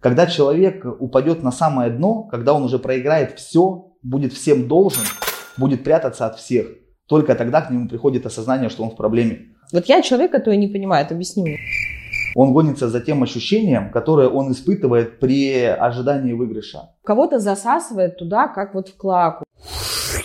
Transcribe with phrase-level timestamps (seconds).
[0.00, 5.02] Когда человек упадет на самое дно, когда он уже проиграет все, будет всем должен,
[5.56, 6.68] будет прятаться от всех,
[7.08, 9.56] только тогда к нему приходит осознание, что он в проблеме.
[9.72, 11.58] Вот я человек, который не понимает, объясни мне.
[12.36, 16.90] Он гонится за тем ощущением, которое он испытывает при ожидании выигрыша.
[17.02, 19.44] Кого-то засасывает туда, как вот в клаку.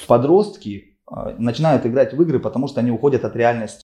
[0.07, 3.81] Подростки э, начинают играть в игры, потому что они уходят от реальности.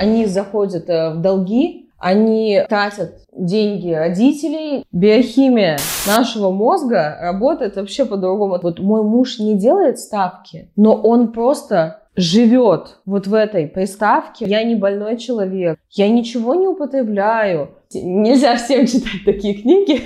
[0.00, 4.84] Они заходят э, в долги, они тратят деньги родителей.
[4.92, 8.58] Биохимия нашего мозга работает вообще по-другому.
[8.62, 14.44] Вот мой муж не делает ставки, но он просто живет вот в этой приставке.
[14.44, 17.70] Я не больной человек, я ничего не употребляю.
[17.94, 20.02] Нельзя всем читать такие книги,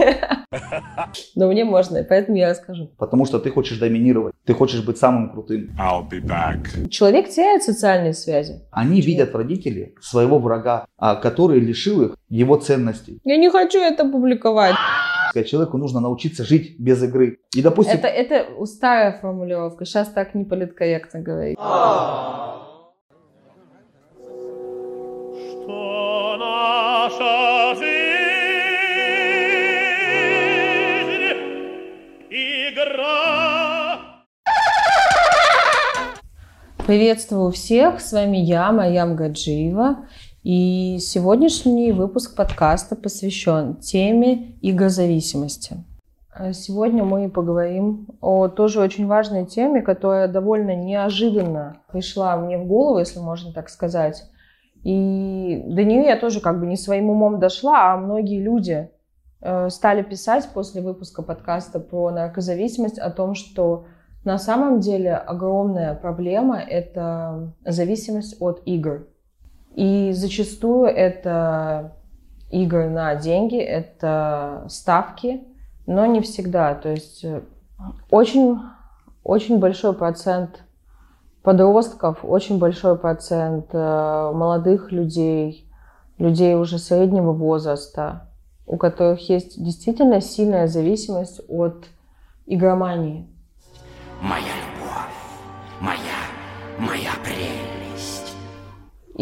[1.35, 2.93] но мне можно, поэтому я расскажу.
[2.97, 5.71] Потому что ты хочешь доминировать, ты хочешь быть самым крутым.
[5.81, 6.89] I'll be back.
[6.91, 8.61] Человек теряет социальные связи.
[8.71, 13.19] Они видят в родителей своего врага, а, который лишил их его ценностей.
[13.25, 14.77] Я не хочу это публиковать.
[15.33, 17.39] Человеку нужно научиться жить без игры.
[17.55, 19.85] И, допустим, Это, это старая формулировка.
[19.85, 21.59] Сейчас так не политкорректно говорить.
[25.49, 27.93] Что наша жизнь
[32.31, 33.33] игра
[36.87, 40.09] Приветствую всех, с вами я, Марьям Гаджиева.
[40.43, 45.85] И сегодняшний выпуск подкаста посвящен теме игрозависимости.
[46.35, 52.67] А Сегодня мы поговорим о тоже очень важной теме, которая довольно неожиданно пришла мне в
[52.67, 54.25] голову, если можно так сказать.
[54.83, 58.91] И до нее я тоже как бы не своим умом дошла, а многие люди
[59.43, 63.85] э, стали писать после выпуска подкаста про наркозависимость о том, что
[64.25, 69.07] на самом деле огромная проблема– это зависимость от игр.
[69.75, 71.93] И зачастую это
[72.51, 75.43] игры на деньги, это ставки,
[75.87, 76.75] но не всегда.
[76.75, 77.43] То есть э,
[78.11, 78.59] очень,
[79.25, 80.63] очень большой процент
[81.43, 85.67] подростков, очень большой процент э, молодых людей,
[86.19, 88.29] людей уже среднего возраста,
[88.67, 91.87] у которых есть действительно сильная зависимость от
[92.47, 93.27] игромании.
[94.21, 95.99] Моя любовь, моя,
[96.79, 97.62] моя прелесть.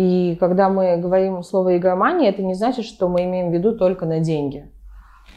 [0.01, 4.07] И когда мы говорим слово игромания, это не значит, что мы имеем в виду только
[4.07, 4.73] на деньги.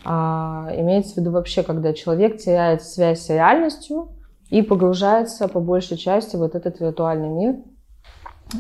[0.06, 4.14] А имеется в виду вообще, когда человек теряет связь с реальностью
[4.50, 7.56] и погружается по большей части в вот этот виртуальный мир.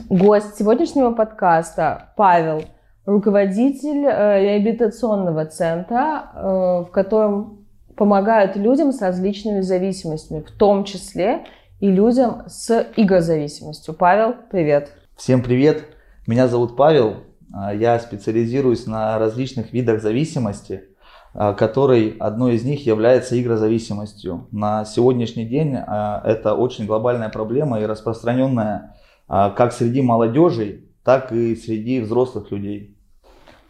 [0.09, 2.63] Гость сегодняшнего подкаста Павел,
[3.05, 6.39] руководитель э, реабилитационного центра, э,
[6.85, 7.65] в котором
[7.95, 11.45] помогают людям с различными зависимостями, в том числе
[11.79, 13.93] и людям с игрозависимостью.
[13.93, 14.91] Павел, привет.
[15.15, 15.92] всем привет,
[16.27, 17.15] меня зовут Павел,
[17.53, 20.85] А, я специализируюсь на различных видах зависимости,
[21.33, 24.47] а, которой одной из них является игрозависимостью.
[24.51, 28.95] На сегодняшний день а, это очень глобальная проблема и распространенная
[29.27, 32.97] как среди молодежи, так и среди взрослых людей.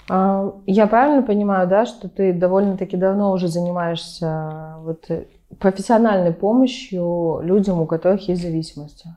[0.09, 5.27] Я правильно понимаю, да, что ты довольно-таки давно уже занимаешься вот, э,
[5.59, 9.07] профессиональной помощью людям, у которых есть зависимости?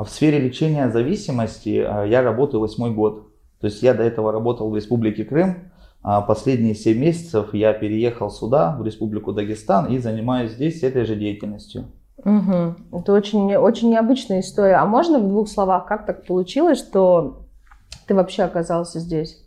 [0.00, 3.34] А В сфере лечения зависимости а, я работаю восьмой год.
[3.60, 5.70] То есть я до этого работал в Республике Крым.
[6.02, 11.16] А последние 7 месяцев я переехал сюда, в Республику Дагестан, и занимаюсь здесь этой же
[11.16, 11.84] деятельностью.
[12.24, 12.98] Угу.
[12.98, 14.76] Это очень, очень необычная история.
[14.76, 17.42] А можно в двух словах, как так получилось, что
[18.06, 19.44] ты вообще оказался здесь?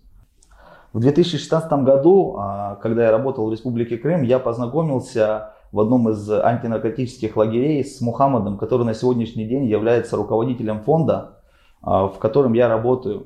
[0.91, 2.39] В 2016 году,
[2.79, 8.57] когда я работал в Республике Крым, я познакомился в одном из антинаркотических лагерей с Мухаммадом,
[8.57, 11.39] который на сегодняшний день является руководителем фонда,
[11.81, 13.25] а, в котором я работаю.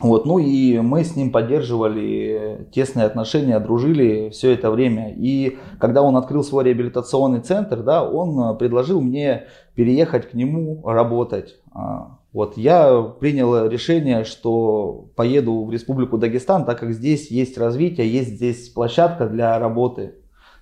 [0.00, 5.14] Вот, ну и мы с ним поддерживали тесные отношения, дружили все это время.
[5.14, 11.60] И когда он открыл свой реабилитационный центр, да, он предложил мне переехать к нему работать.
[11.72, 18.10] А, Вот я принял решение, что поеду в Республику Дагестан, так как здесь есть развитие,
[18.10, 20.14] есть здесь площадка для работы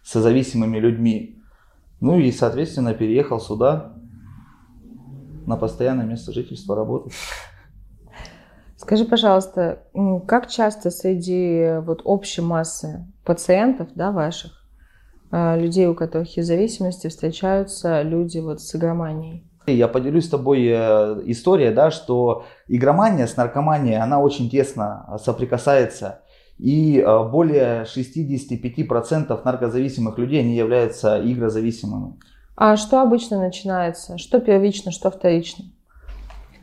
[0.03, 1.43] с зависимыми людьми.
[2.01, 3.95] Ну и, соответственно, переехал сюда
[5.47, 7.13] на постоянное место жительства работать.
[8.77, 9.85] Скажи, пожалуйста,
[10.27, 14.67] как часто среди вот общей массы пациентов, да, ваших,
[15.31, 19.47] э, людей, у которых есть зависимости, встречаются люди вот с игроманией?
[19.69, 26.22] Я поделюсь с тобой э, историей, да, что игромания с наркоманией, она очень тесно соприкасается.
[26.63, 32.15] И э, более 65% наркозависимых людей, они являются игрозависимыми.
[32.55, 34.17] А что обычно начинается?
[34.17, 35.65] Что первично, что вторично?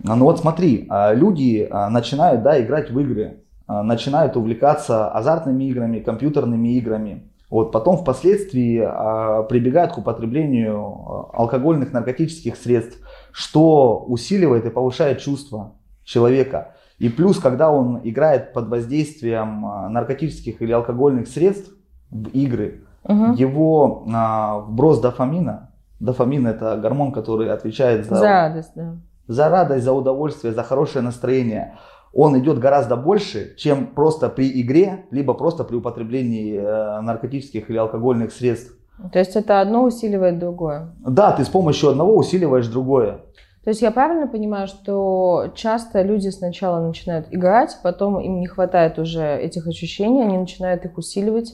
[0.07, 3.43] А, Ну вот смотри, а, люди а, начинают да, играть в игры.
[3.67, 7.29] а, начинают увлекаться азартными играми, компьютерными играми.
[7.49, 12.99] Вот, потом впоследствии а, прибегают к употреблению а, алкогольных наркотических средств,
[13.33, 15.73] что усиливает и повышает чувства
[16.05, 16.75] человека.
[16.99, 21.71] И плюс, когда он играет под воздействием а, наркотических или алкогольных средств
[22.11, 23.33] в игры, Мгм.
[23.33, 28.95] его а, вброс дофамина, дофамин это гормон, который отвечает за, За радость, да.
[29.27, 31.77] за радость, за удовольствие, за хорошее настроение,
[32.13, 37.77] он идет гораздо больше, чем просто при игре, либо просто при употреблении э, наркотических или
[37.77, 38.73] алкогольных средств.
[39.13, 40.89] То есть это одно усиливает другое.
[41.07, 43.21] Да, ты с помощью одного усиливаешь другое.
[43.63, 48.97] То есть я правильно понимаю, что часто люди сначала начинают играть, потом им не хватает
[48.97, 51.53] уже этих ощущений, они начинают их усиливать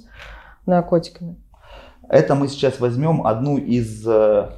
[0.65, 1.35] наркотиками.
[2.07, 4.49] Это мы сейчас возьмем одну из э,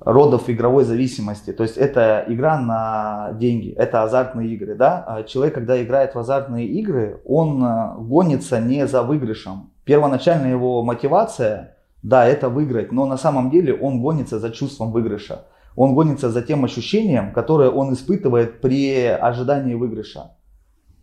[0.00, 1.52] родов игровой зависимости.
[1.52, 4.74] То есть это игра на деньги, это азартные игры.
[4.74, 5.04] Да?
[5.06, 9.70] А Человек, когда играет в азартные игры, он э, гонится не за выигрышем.
[9.84, 15.44] Первоначальная его мотивация, да, это выиграть, но на самом деле он гонится за чувством выигрыша.
[15.82, 20.32] Он гонится за тем ощущением, которое он испытывает при ожидании выигрыша.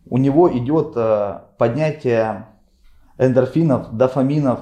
[0.08, 2.46] У него идет э, поднятие
[3.18, 4.60] эндорфинов, дофаминов.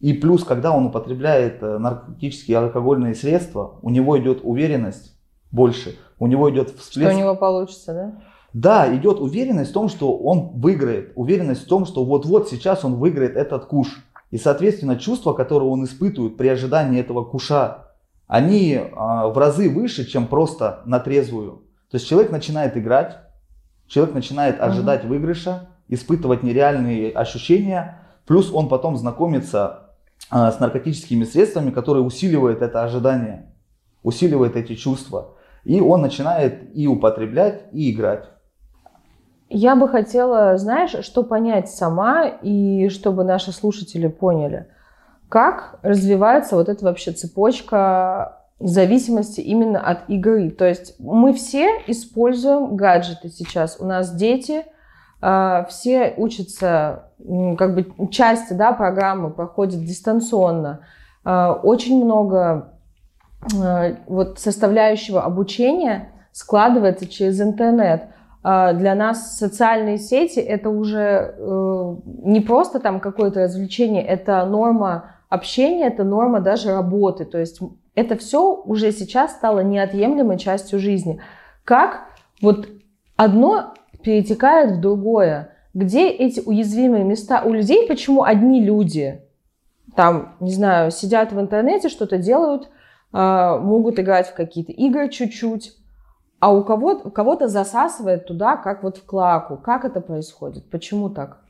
[0.00, 5.18] И плюс, когда он употребляет э, наркотические алкогольные средства, у него идет уверенность
[5.50, 5.96] больше.
[6.18, 7.14] У него идет Что всплеск.
[7.14, 8.22] у него получится, да?
[8.52, 11.12] Да, идет уверенность в том, что он выиграет.
[11.14, 14.04] Уверенность в том, что вот-вот сейчас он выиграет этот куш.
[14.30, 17.83] И, соответственно, чувства, которые он испытывает при ожидании этого куша,
[18.34, 21.62] они а, в разы выше, чем просто на трезвую.
[21.88, 23.18] То есть человек начинает играть,
[23.86, 29.90] человек начинает ожидать выигрыша, испытывать нереальные ощущения, плюс он потом знакомится
[30.30, 33.54] а, с наркотическими средствами, которые усиливают это ожидание,
[34.02, 35.36] усиливают эти чувства.
[35.62, 38.30] И он начинает и употреблять, и играть.
[39.48, 44.66] Я бы хотела, знаешь, что понять сама и чтобы наши слушатели поняли,
[45.34, 50.50] как развивается вот эта вообще цепочка зависимости именно от игры.
[50.50, 53.78] То есть мы все используем гаджеты сейчас.
[53.80, 54.64] У нас дети,
[55.20, 57.06] э, все учатся,
[57.58, 60.82] как бы части да, программы проходят дистанционно.
[61.24, 62.68] Э, Очень много
[63.60, 68.04] э, вот составляющего обучения складывается через интернет.
[68.44, 75.13] А Для нас социальные сети это уже э, не просто там какое-то развлечение, это норма
[75.28, 77.24] общения, это норма даже работы.
[77.24, 77.60] То есть
[77.94, 81.20] это все уже сейчас стало неотъемлемой частью жизни.
[81.64, 82.06] Как
[82.40, 82.68] вот
[83.16, 85.50] одно перетекает в другое?
[85.72, 87.86] Где эти уязвимые места у людей?
[87.88, 89.24] Почему одни люди
[89.94, 92.68] там, не знаю, сидят в интернете, что-то делают,
[93.12, 95.76] а, могут играть в какие-то игры чуть-чуть,
[96.40, 99.56] а у кого-то, кого-то засасывает туда, как вот в клаку.
[99.56, 100.68] Как это происходит?
[100.70, 101.43] Почему так?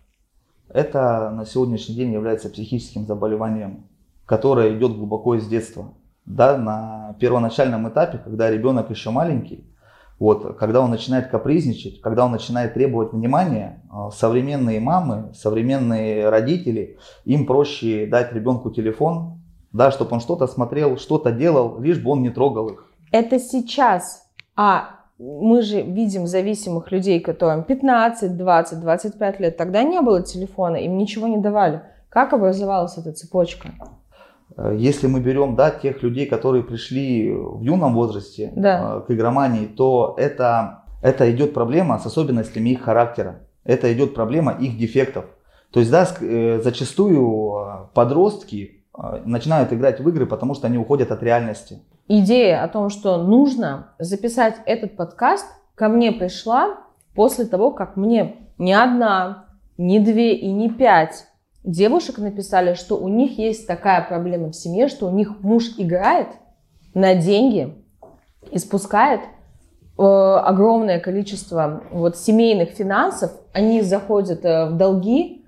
[0.75, 3.85] Это на сегодняшний день является психическим заболеванием,
[4.27, 5.95] которое идет глубоко из детства.
[6.27, 9.65] Да, на первоначальном этапе, когда ребенок еще маленький,
[10.19, 16.99] вот, когда он начинает капризничать, когда он начинает требовать внимания, э, современные мамы, современные родители,
[17.25, 19.43] им проще дать ребенку телефон,
[19.73, 22.93] да, чтобы он что-то смотрел, что-то делал, лишь бы он не трогал их.
[23.13, 24.27] Это сейчас.
[24.57, 29.57] А мы же видим зависимых людей, которым 15, 20, 25 лет.
[29.57, 31.83] Тогда не было телефона, им ничего не давали.
[32.09, 33.71] Как образовалась эта цепочка?
[34.57, 38.97] Э, Если мы берем да, тех людей, которые пришли в юном возрасте Да.
[38.97, 43.37] э, к игромании, то это, это идет проблема с особенностями их характера.
[43.65, 45.25] Это идет проблема их дефектов.
[45.71, 48.81] То есть да, э, зачастую подростки
[49.25, 51.83] начинают играть в игры, потому что они уходят от реальности.
[52.07, 56.79] Идея о том, что нужно записать этот подкаст, ко мне пришла
[57.15, 59.47] после того, как мне ни одна,
[59.79, 61.27] ни две и ни пять
[61.65, 66.29] девушек написали, что у них есть такая проблема в семье, что у них муж играет
[66.93, 67.75] на деньги
[68.51, 69.21] и спускает
[69.99, 75.47] э, огромное количество вот семейных финансов, они заходят э, в долги,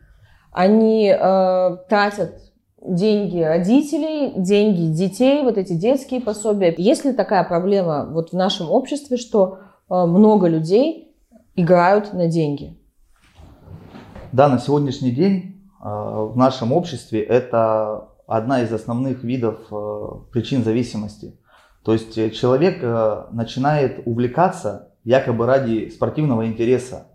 [0.52, 2.45] они э, тратят
[2.88, 6.74] деньги родителей, деньги детей, вот эти детские пособия.
[6.76, 11.14] Есть ли такая проблема вот в нашем обществе, что э, много людей
[11.54, 12.78] играют на деньги?
[14.32, 20.64] Да, на сегодняшний день э, в нашем обществе это одна из основных видов э, причин
[20.64, 21.38] зависимости.
[21.84, 22.82] То есть человек
[23.30, 27.06] начинает увлекаться якобы ради спортивного интереса.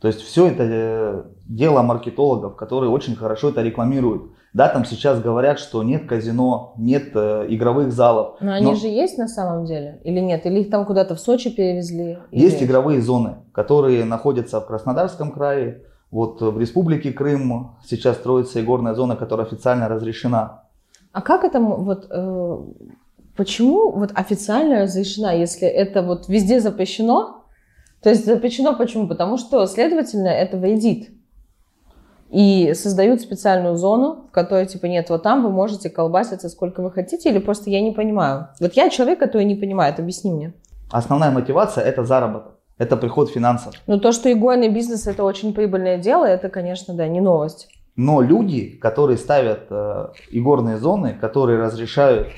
[0.00, 4.30] То есть все это дело маркетологов, которые очень хорошо это рекламируют.
[4.52, 8.36] Да, там сейчас говорят, что нет казино, нет э, игровых залов.
[8.40, 10.44] Но они же есть на самом деле или нет?
[10.44, 12.18] Или их там куда-то в Сочи перевезли?
[12.30, 18.60] Есть Или- игровые зоны, которые находятся в Краснодарском крае, вот в Республике Крым сейчас строится
[18.60, 20.64] игорная зона, которая официально разрешена.
[21.12, 22.58] А как это вот э,
[23.34, 27.46] почему вот официально разрешена, если это вот везде запрещено?
[28.02, 29.08] То есть запрещено почему?
[29.08, 31.10] Потому что, следовательно, это вредит.
[32.32, 36.90] И создают специальную зону, в которой типа нет, вот там вы можете колбаситься сколько вы
[36.90, 38.48] хотите, или просто я не понимаю.
[38.58, 40.54] Вот я человек, который не понимает, объясни мне.
[40.90, 43.74] Основная мотивация– это заработок, это приход финансов.
[43.86, 47.68] Ну то, что игорный бизнес это очень прибыльное дело, это, конечно, да, не новость.
[47.96, 52.28] Но люди, которые ставят э, игорные зоны, которые разрешают,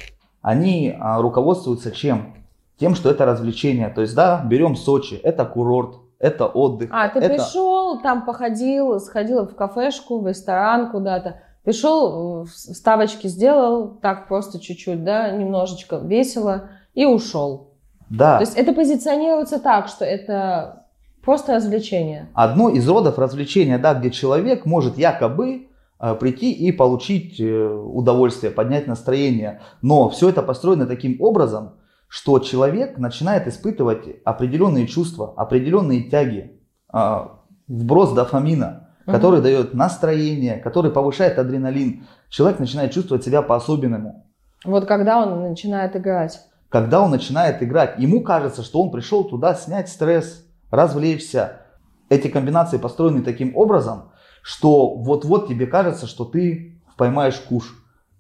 [0.42, 2.34] они а, руководствуются чем?
[2.78, 3.88] Тем, что это развлечение.
[3.88, 6.90] То есть, да, берем Сочи, это курорт, это отдых.
[6.92, 7.35] А, ты это...
[7.35, 11.40] пришел, там походил, сходил в кафешку, в ресторан куда-то.
[11.64, 17.75] Пришел, э, ставочки сделал, так просто чуть-чуть, да, немножечко весело и ушел.
[18.11, 20.85] Да, То есть это позиционируется так, что это
[21.23, 22.28] просто развлечение.
[22.35, 25.68] одно из родов развлечения, да, где человек может якобы
[25.99, 29.62] э, прийти и получить э, удовольствие, поднять настроение.
[29.80, 31.76] Но все это построено таким образом,
[32.14, 39.16] что человек начинает испытывать определенные чувства, определенные тяги, а, вброс дофамина, Мгм.
[39.16, 42.06] который дает настроение, который повышает адреналин.
[42.28, 44.28] Человек начинает чувствовать себя по-особенному.
[44.64, 46.38] Вот когда он начинает играть.
[46.68, 51.62] Когда он начинает играть, ему кажется, что он пришел туда снять стресс, развлечься.
[52.11, 57.75] Эти комбинации построены таким образом, что вот-вот тебе кажется, что ты поймаешь куш.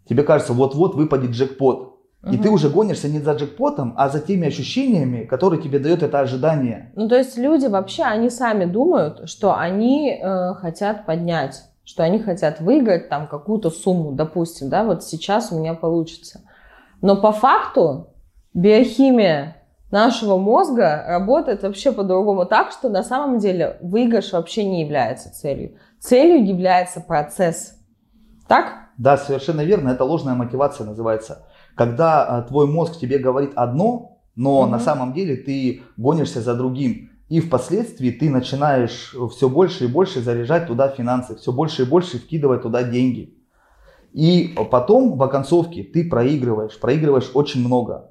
[0.08, 1.93] Тебе кажется, вот-вот выпадет джекпот.
[2.26, 2.42] И Мгм.
[2.42, 6.90] ты уже гонишься не за джекпотом, а за теми ощущениями, которые тебе дает это ожидание.
[6.96, 12.18] Ну, то есть люди вообще, они сами думают, что они э, хотят поднять, что они
[12.18, 16.40] хотят выиграть там какую-то сумму, допустим, да, вот сейчас у меня получится.
[17.02, 18.08] Но по факту
[18.54, 19.56] биохимия
[19.90, 25.76] нашего мозга работает вообще по-другому так, что на самом деле выигрыш вообще не является целью.
[26.00, 27.74] Целью является процесс.
[28.48, 28.66] Так?
[28.96, 31.46] Да, совершенно верно, это ложная мотивация называется.
[31.74, 34.70] Когда а, твой мозг тебе говорит одно, но Мгм.
[34.72, 37.10] на самом деле ты гонишься за другим.
[37.28, 42.18] И впоследствии ты начинаешь все больше и больше заряжать туда финансы, все больше и больше
[42.18, 43.34] вкидывать туда деньги.
[44.12, 48.10] И потом в оконцовке ты проигрываешь, проигрываешь очень много.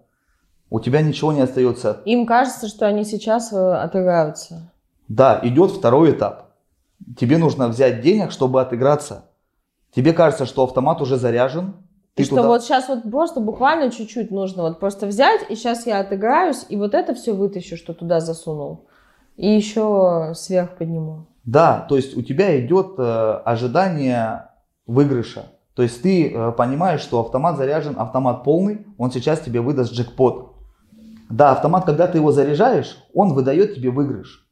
[0.69, 2.01] У тебя ничего не остается.
[2.05, 4.71] Им кажется, что они сейчас э, отыграются.
[5.07, 6.49] Да, идет второй этап.
[7.17, 9.25] Тебе нужно взять денег, чтобы отыграться.
[9.95, 11.75] Тебе кажется, что автомат уже заряжен.
[12.15, 15.55] И Ты что туда- вот сейчас вот просто буквально чуть-чуть нужно вот просто взять, и
[15.55, 18.85] сейчас я отыграюсь, и вот это все вытащу, что туда засунул.
[19.35, 21.25] И еще сверх подниму.
[21.43, 24.49] Да, то есть у тебя идет э, ожидание
[24.85, 25.47] выигрыша.
[25.73, 30.53] То есть ты э, понимаешь, что автомат заряжен, автомат полный, он сейчас тебе выдаст джекпот.
[31.31, 34.47] Да, автомат, когда ты его заряжаешь, он выдает тебе выигрыш.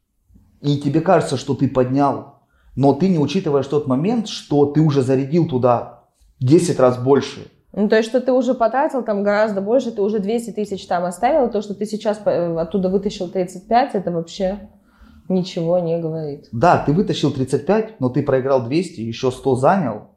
[0.62, 2.40] И тебе кажется, что ты поднял,
[2.74, 6.01] но ты не учитываешь тот момент, что ты уже зарядил туда
[6.42, 7.46] 10 раз больше.
[7.72, 11.04] Ну, то есть, что ты уже потратил там гораздо больше, ты уже 200 тысяч там
[11.04, 14.68] оставил, то, что ты сейчас э, оттуда вытащил 35, это вообще
[15.28, 16.48] ничего не говорит.
[16.52, 20.08] Да, ты вытащил 35, но ты проиграл 200, еще 100 занял.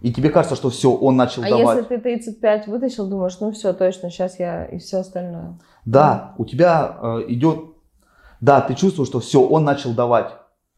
[0.00, 1.78] И тебе кажется, что все, он начал А давать.
[1.78, 5.58] если ты 35 вытащил, думаешь, ну все, точно, сейчас я и все остальное.
[5.84, 7.58] Да, у тебя э, идет,
[8.40, 10.30] да, ты чувствуешь, что все, он начал давать.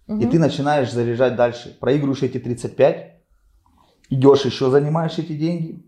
[0.08, 0.30] И Мгм.
[0.30, 1.76] ты начинаешь заряжать дальше.
[1.80, 3.15] Проигрываешь эти 35,
[4.10, 5.84] идешь еще занимаешь эти деньги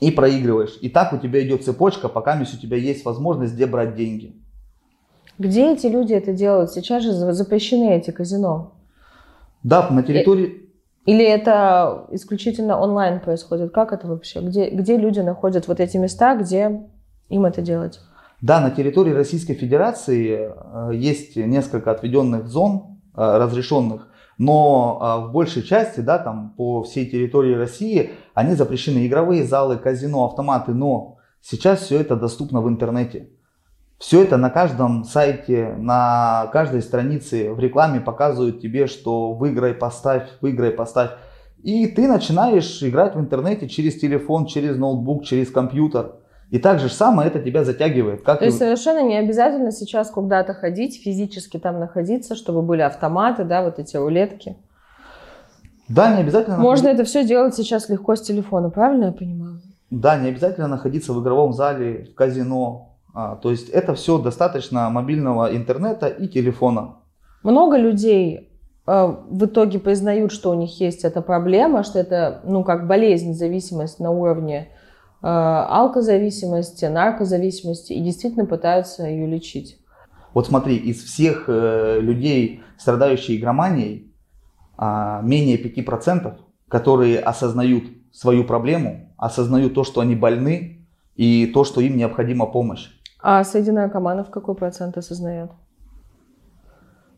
[0.00, 0.78] и проигрываешь.
[0.80, 4.36] И так у тебя идет цепочка, пока у тебя есть возможность где брать деньги.
[5.38, 6.72] Где эти люди это делают?
[6.72, 8.72] Сейчас же за- запрещены эти казино.
[9.62, 10.68] Да, на территории...
[11.06, 13.72] Или это исключительно онлайн происходит?
[13.72, 14.40] Как это вообще?
[14.40, 16.82] Где, где люди находят вот эти места, где
[17.28, 18.00] им это делать?
[18.42, 25.32] Да, на территории Российской Федерации э, есть несколько отведенных зон э, разрешенных, но э, в
[25.32, 31.18] большей части, да, там по всей территории России, они запрещены игровые залы, казино, автоматы, но
[31.42, 33.30] сейчас все это доступно в интернете.
[33.98, 40.28] Все это на каждом сайте, на каждой странице в рекламе показывают тебе, что выиграй, поставь,
[40.40, 41.10] выиграй, поставь.
[41.64, 46.12] И ты начинаешь играть в интернете через телефон, через ноутбук, через компьютер.
[46.50, 48.22] И так же самое это тебя затягивает.
[48.22, 52.80] Как То и- есть совершенно не обязательно сейчас куда-то ходить, физически там находиться, чтобы были
[52.80, 54.56] автоматы, да, вот эти рулетки.
[55.88, 56.56] Да, не обязательно.
[56.58, 59.60] Можно находи- это все делать сейчас легко с телефона, правильно я понимаю?
[59.90, 62.94] Да, не обязательно находиться в игровом зале, в казино.
[63.14, 66.96] А, то есть это все достаточно мобильного интернета и телефона.
[67.42, 68.50] Много людей
[68.86, 73.32] э, в итоге признают, что у них есть эта проблема, что это, ну, как болезнь,
[73.34, 74.68] зависимость на уровне
[75.26, 79.78] алкозависимости, наркозависимости, и действительно пытаются ее лечить.
[80.34, 84.12] Вот смотри, из всех э, людей, страдающих игроманией,
[84.76, 86.34] а, менее 5%,
[86.68, 92.88] которые осознают свою проблему, осознают то, что они больны, и то, что им необходима помощь.
[93.20, 95.50] А среди наркоманов какой процент осознает?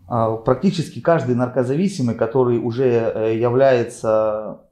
[0.08, 4.62] А, Практически каждый наркозависимый, который уже э, является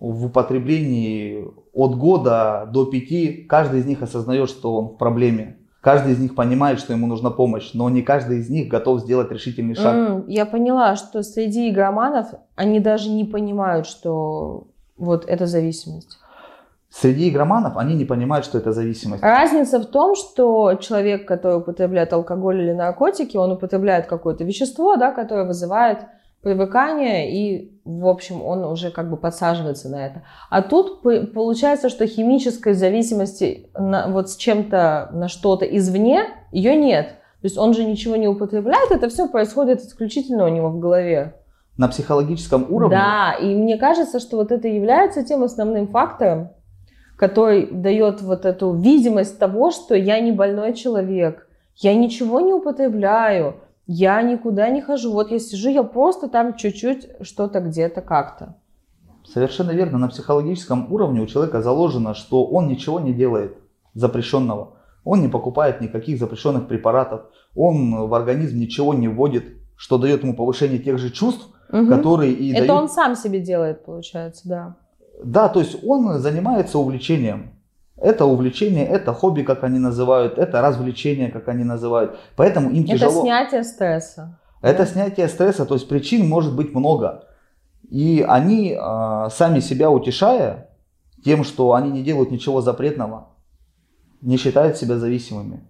[0.00, 5.58] в употреблении от года до пяти, каждый из них осознает, что он в проблеме.
[5.82, 9.30] Каждый из них понимает, что ему нужна помощь, но не каждый из них готов сделать
[9.30, 9.94] решительный шаг.
[9.94, 14.64] М, я поняла, что среди игроманов они даже не понимают, что
[14.98, 16.18] вот это зависимость.
[16.90, 19.22] Среди игроманов они не понимают, что это зависимость.
[19.22, 25.12] Разница в том, что человек, который употребляет алкоголь или наркотики, он употребляет какое-то вещество, да,
[25.12, 26.00] которое вызывает
[26.42, 30.22] привыкание, и, в общем, он уже как бы подсаживается на это.
[30.48, 37.08] А тут получается, что химической зависимости на, вот с чем-то, на что-то извне, ее нет.
[37.40, 41.34] То есть он же ничего не употребляет, это все происходит исключительно у него в голове.
[41.76, 46.50] На психологическом уровне Да, и мне кажется, что вот это является тем основным фактором,
[47.16, 53.56] который дает вот эту видимость того, что я не больной человек, я ничего не употребляю,
[53.92, 55.10] я никуда не хожу.
[55.12, 58.54] Вот я сижу, я просто там чуть-чуть что-то где-то как-то.
[59.24, 59.98] Совершенно верно.
[59.98, 63.56] На психологическом уровне у человека заложено, что он ничего не делает
[63.94, 64.74] запрещенного.
[65.04, 67.22] Он не покупает никаких запрещенных препаратов.
[67.56, 69.44] Он в организм ничего не вводит,
[69.74, 71.88] что дает ему повышение тех же чувств, Мгм.
[71.88, 72.82] которые и Это дают...
[72.82, 74.76] он сам себе делает, получается, да.
[75.24, 77.54] Да, то есть он занимается увлечением.
[78.00, 82.16] Это увлечение, это хобби, как они называют, это развлечение, как они называют.
[82.36, 83.22] Поэтому им Это тяжело.
[83.22, 84.38] снятие стресса.
[84.62, 84.86] Это Да.
[84.86, 87.24] снятие стресса, то есть причин может быть много.
[87.90, 90.70] И они, а, сами себя утешая
[91.24, 93.28] тем, что они не делают ничего запретного,
[94.22, 95.60] не считают себя зависимыми.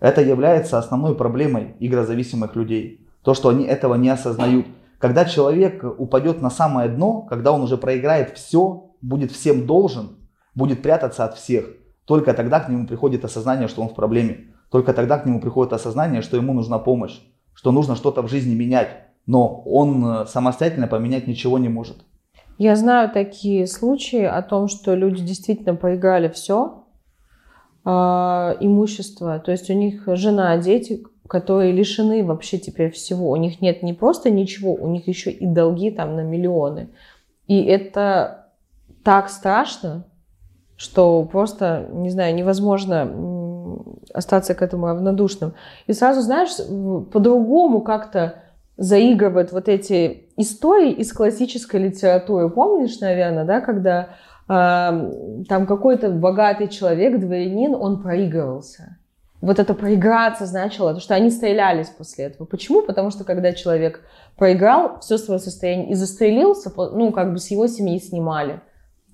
[0.00, 3.06] Это является основной проблемой игрозависимых людей.
[3.22, 4.66] То, что они этого не осознают.
[4.98, 10.16] Когда человек упадет на самое дно, когда он уже проиграет все, будет всем должен,
[10.54, 11.66] будет прятаться от всех,
[12.04, 14.48] только тогда к нему приходит осознание, что он в проблеме.
[14.70, 17.20] Только тогда к нему приходит осознание, что ему нужна помощь,
[17.54, 18.88] что нужно что-то в жизни менять.
[19.26, 21.98] Но он э, самостоятельно поменять ничего не может.
[22.58, 26.82] Я знаю такие случаи о том, что люди действительно проиграли все
[27.84, 29.40] имущество.
[29.40, 33.30] То есть у них жена, дети, которые лишены вообще теперь всего.
[33.30, 36.90] У них нет не просто ничего, у них еще и долги там на миллионы.
[37.48, 38.50] И это
[39.02, 40.04] так страшно,
[40.82, 43.08] что просто, не знаю, невозможно
[44.12, 45.54] остаться к этому равнодушным.
[45.86, 46.56] И сразу, знаешь,
[47.12, 48.34] по-другому как-то
[48.76, 52.50] заигрывают вот эти истории из классической литературы.
[52.50, 54.08] Помнишь, наверное, да, когда
[54.48, 58.98] э, там какой-то богатый человек, дворянин, он проигрывался.
[59.40, 62.44] Вот это проиграться значило, то, что они стрелялись после этого.
[62.44, 62.82] Почему?
[62.82, 64.00] Потому что когда человек
[64.36, 68.60] проиграл все свое состояние и застрелился, ну, как бы с его семьи снимали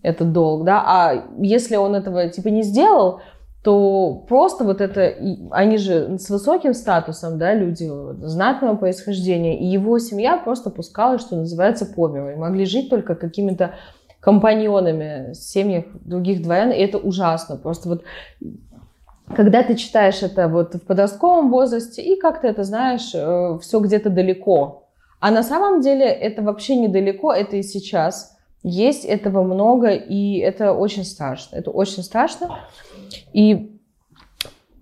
[0.08, 3.20] этот долг, да, а если он этого типа не сделал,
[3.62, 5.14] то просто вот это,
[5.50, 7.90] они же с высоким статусом, да, люди
[8.20, 13.14] знатного происхождения, и его семья просто пускалась, что называется, по миру, и могли жить только
[13.14, 13.74] какими-то
[14.20, 18.02] компаньонами семьях других дворян, и это ужасно, просто вот
[19.36, 23.08] когда ты читаешь это вот в подростковом возрасте, и как ты это знаешь,
[23.60, 24.84] все где-то далеко.
[25.20, 28.37] А на самом деле это вообще недалеко, это и сейчас.
[28.62, 31.56] Есть этого много, и это очень страшно.
[31.56, 32.58] Это очень страшно.
[33.32, 33.78] И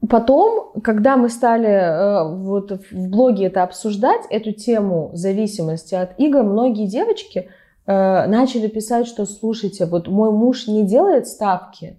[0.08, 6.42] потом, когда мы стали э, вот в блоге это обсуждать, эту тему зависимости от игр,
[6.42, 7.50] многие девочки
[7.86, 11.98] э, начали писать, что слушайте, вот мой муж не делает ставки,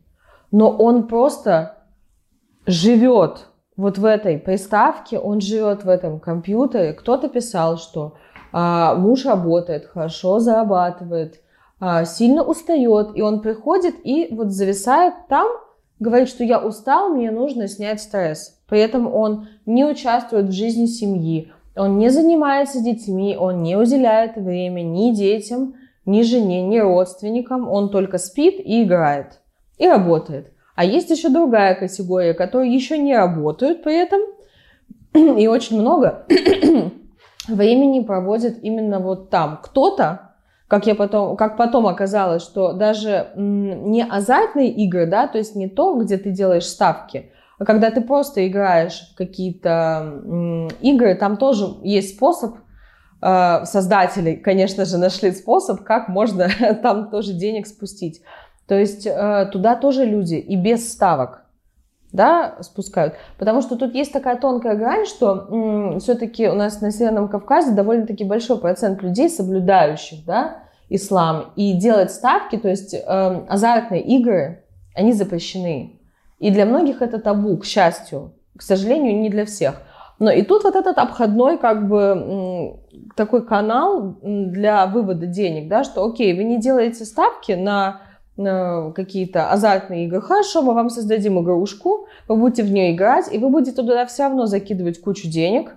[0.51, 1.77] но он просто
[2.65, 6.93] живет вот в этой приставке, он живет в этом компьютере.
[6.93, 8.15] Кто-то писал, что
[8.51, 11.41] а, муж работает, хорошо зарабатывает,
[12.05, 15.47] сильно устает, и он приходит и вот зависает там,
[15.99, 18.59] говорит, что я устал, мне нужно снять стресс.
[18.67, 24.35] При этом он не участвует в жизни семьи, он не занимается детьми, он не уделяет
[24.35, 29.39] время ни детям, ни жене, ни родственникам, он только спит и играет,
[29.77, 30.51] и работает.
[30.75, 34.21] А есть еще другая категория, которые еще не работают при этом,
[35.13, 36.25] и очень много
[37.47, 39.59] времени проводят именно вот там.
[39.61, 40.26] Кто-то,
[40.67, 45.67] как, я потом, как потом оказалось, что даже не азартные игры, да, то есть не
[45.67, 50.21] то, где ты делаешь ставки, а когда ты просто играешь в какие-то
[50.81, 52.57] игры, там тоже есть способ
[53.21, 56.49] э, создатели, конечно же, нашли способ, как можно
[56.83, 58.21] там тоже денег спустить.
[58.67, 61.46] То есть э, туда тоже люди и без ставок
[62.11, 63.15] да, спускают.
[63.37, 68.23] Потому что тут есть такая тонкая грань, что все-таки у нас на Северном Кавказе довольно-таки
[68.23, 74.63] большой процент людей, соблюдающих да, ислам, и делать ставки, то есть э, азартные игры,
[74.95, 75.99] они запрещены.
[76.39, 78.33] И для многих это табу, к счастью.
[78.57, 79.81] К сожалению, не для всех.
[80.19, 82.79] Но и тут вот этот обходной как бы
[83.15, 88.01] такой канал для вывода денег, да, что окей, вы не делаете ставки на
[88.37, 90.21] какие-то азартные игры.
[90.21, 94.23] Хорошо, мы вам создадим игрушку, вы будете в нее играть, и вы будете туда все
[94.23, 95.73] равно закидывать кучу денег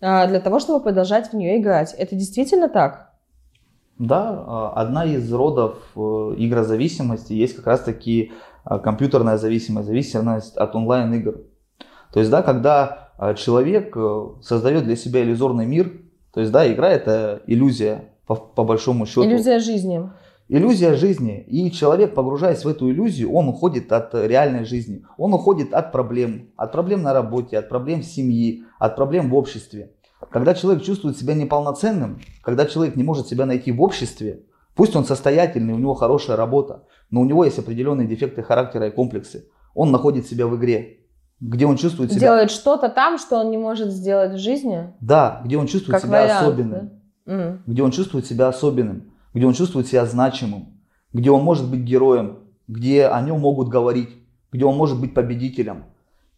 [0.00, 1.94] а, для того, чтобы продолжать в нее играть.
[1.94, 3.12] Это действительно так?
[3.98, 6.00] Да, а, одна из родов э,
[6.38, 8.32] игрозависимости есть как раз-таки
[8.64, 11.34] а, компьютерная зависимость, зависимость от онлайн-игр.
[12.12, 15.92] То есть, да, когда человек э, создает для себя иллюзорный мир,
[16.32, 19.24] то есть, да, игра это иллюзия, по, по большому счету.
[19.24, 20.10] Иллюзия жизни
[20.50, 21.44] иллюзия жизни.
[21.46, 25.04] И человек, погружаясь в эту иллюзию, он уходит от реальной жизни.
[25.16, 26.50] Он уходит от проблем.
[26.56, 29.92] От проблем на работе, от проблем в семье, от проблем в обществе.
[30.30, 34.42] Когда человек чувствует себя неполноценным, когда человек не может себя найти в обществе,
[34.74, 38.90] пусть он состоятельный, у него хорошая работа, но у него есть определенные дефекты характера и
[38.90, 39.48] комплексы.
[39.74, 40.98] Он находит себя в игре,
[41.40, 42.20] где он чувствует себя...
[42.20, 44.92] Делает что-то там, что он не может сделать в жизни?
[45.00, 46.90] Да, где он чувствует как себя вариант, особенным.
[47.24, 47.58] Да?
[47.66, 50.80] Где он чувствует себя особенным где он чувствует себя значимым,
[51.12, 52.38] где он может быть героем,
[52.68, 54.10] где о нем могут говорить,
[54.52, 55.84] где он может быть победителем.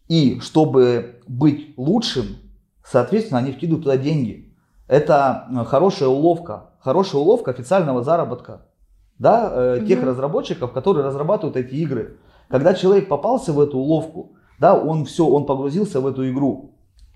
[0.07, 2.37] И чтобы быть лучшим,
[2.83, 4.53] соответственно, они вкидывают туда деньги.
[4.87, 8.65] Это э, хорошая уловка, хорошая уловка официального заработка
[9.17, 12.17] да, э, тех разработчиков, которые разрабатывают эти игры.
[12.49, 16.75] Когда человек попался в эту уловку, да, он все, он погрузился в эту игру.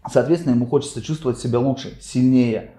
[0.10, 2.72] Соответственно, ему хочется чувствовать себя лучше, сильнее,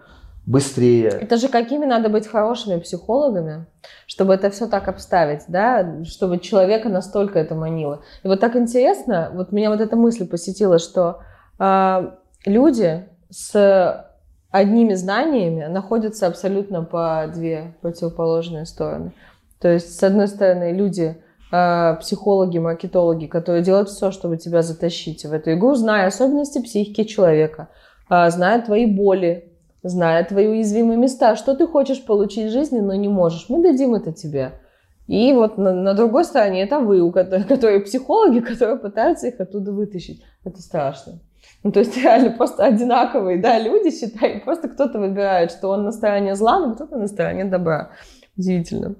[0.49, 1.09] быстрее.
[1.09, 3.67] Это же какими надо быть хорошими психологами,
[4.07, 8.01] чтобы это все так обставить, да, чтобы человека настолько это манило.
[8.23, 11.21] И вот так интересно, вот меня вот эта мысль посетила, что
[11.59, 12.11] э,
[12.47, 14.07] люди с
[14.51, 19.13] одними знаниями находятся абсолютно по две противоположные стороны.
[19.61, 25.27] То есть, с одной стороны, люди э, психологи, маркетологи, которые делают все, чтобы тебя затащить
[25.27, 27.69] в эту игру, зная особенности психики человека,
[28.09, 29.48] э, зная твои боли,
[29.83, 33.47] зная твои уязвимые места, что ты хочешь получить в жизни, но не можешь.
[33.49, 34.61] Мы дадим это тебе.
[35.07, 39.41] И вот на, на другой стороне это вы, у которых, которые психологи, которые пытаются их
[39.41, 40.23] оттуда вытащить.
[40.45, 41.21] Это страшно.
[41.65, 45.93] Ну, то есть реально просто одинаковые, да, люди, считай, просто кто-то выбирает, что он на
[45.93, 47.91] стороне зла, но кто-то на стороне добра.
[48.37, 48.95] Удивительно.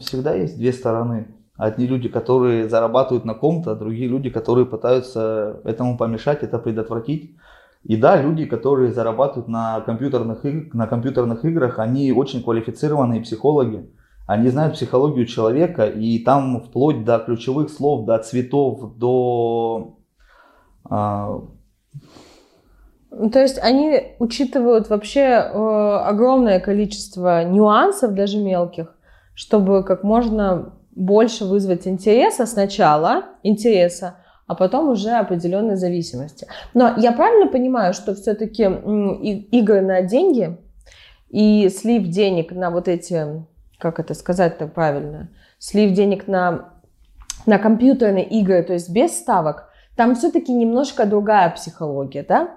[0.00, 1.34] Всегда есть две стороны.
[1.56, 7.36] Одни люди, которые зарабатывают на ком-то, а другие люди, которые пытаются этому помешать, это предотвратить.
[7.84, 13.90] И да, люди, которые зарабатывают на компьютерных, на компьютерных играх, они очень квалифицированные психологи.
[14.26, 19.96] Они знают психологию человека, и там вплоть до ключевых слов, до цветов, до...
[20.88, 21.40] А...
[23.32, 28.94] То есть они учитывают вообще э, огромное количество нюансов, даже мелких,
[29.34, 34.16] чтобы как можно больше вызвать интереса сначала, интереса,
[34.50, 36.48] а потом уже определенной зависимости.
[36.74, 40.56] Но я правильно понимаю, что все-таки игры на деньги
[41.28, 43.46] и слив денег на вот эти,
[43.78, 45.28] как это сказать-то правильно,
[45.60, 46.70] слив денег на,
[47.46, 52.50] на компьютерные игры, то есть без ставок, там все-таки немножко другая психология, да?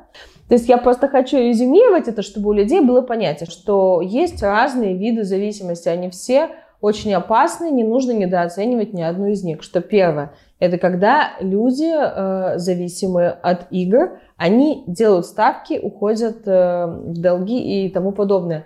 [0.48, 4.98] То есть я просто хочу резюмировать это, чтобы у людей было понятие, что есть разные
[4.98, 6.50] виды зависимости, они все
[6.84, 9.64] очень опасны, не нужно недооценивать ни одну из них.
[9.64, 17.22] Что первое, это когда люди э, зависимые от игр, они делают ставки, уходят э, в
[17.22, 18.66] долги и тому подобное.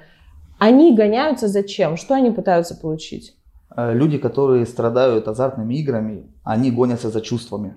[0.58, 1.96] Они гоняются зачем?
[1.96, 3.36] Что они пытаются получить?
[3.76, 7.76] Э, люди, которые страдают азартными играми, они гонятся за чувствами.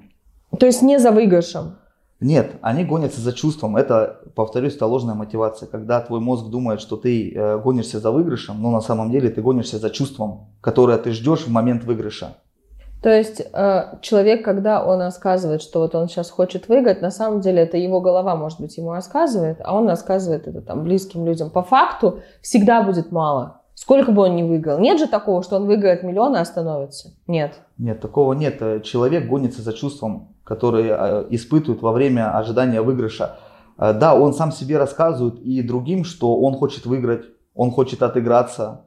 [0.58, 1.76] То есть не за выигрышем?
[2.20, 3.76] Нет, они гонятся за чувством.
[3.76, 5.66] Это, повторюсь, это ложная мотивация.
[5.66, 9.40] Когда твой мозг думает, что ты э, гонишься за выигрышем, но на самом деле ты
[9.40, 12.36] гонишься за чувством, которое ты ждешь в момент выигрыша.
[13.02, 17.40] То есть э, человек, когда он рассказывает, что вот он сейчас хочет выиграть, на самом
[17.40, 21.48] деле это его голова, может быть, ему рассказывает, а он рассказывает это там близким людям.
[21.48, 23.62] По факту всегда будет мало.
[23.74, 24.78] Сколько бы он ни выиграл.
[24.78, 27.14] Нет же такого, что он выиграет миллион и остановится.
[27.26, 27.54] Нет.
[27.78, 28.84] Нет, такого нет.
[28.84, 33.36] Человек гонится за чувством которые э, испытывают во время ожидания выигрыша.
[33.78, 37.22] Э, да, он сам себе рассказывает и другим, что он хочет выиграть,
[37.54, 38.86] он хочет отыграться,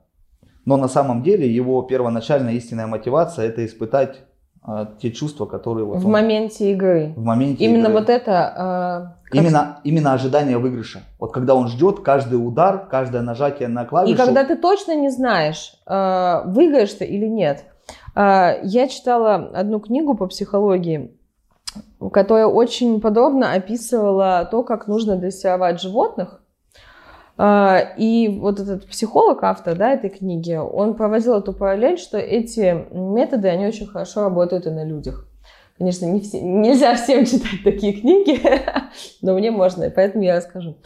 [0.65, 4.23] но на самом деле его первоначальная истинная мотивация это испытать
[4.65, 7.13] а, те чувства, которые вот В он- моменте игры.
[7.17, 7.93] в моменте Именно игры.
[7.99, 8.31] вот это...
[9.21, 10.99] э, как- Именно, именно ожидание выигрыша.
[11.19, 14.17] Вот когда он ждет каждый удар, каждое нажатие на И клавишу.
[14.17, 17.65] когда ты точно не знаешь, э, выиграешь ты или нет.
[18.15, 21.11] Э, Я читала одну книгу по психологии,
[22.11, 26.41] которая очень подробно описывала то, как нужно дрессировать животных.
[27.37, 32.85] Э, И вот этот психолог, автор да, этой книги, он проводил эту параллель, что эти
[32.93, 35.27] методы, они очень хорошо работают и на людях.
[35.79, 38.39] Конечно, не все- нельзя всем читать такие книги,
[39.21, 40.77] но мне можно, поэтому я расскажу.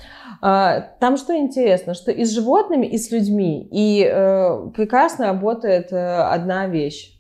[0.42, 5.92] А, Там что интересно, что и с животными, и с людьми, и э, прекрасно работает
[5.92, 7.14] э, одна вещь.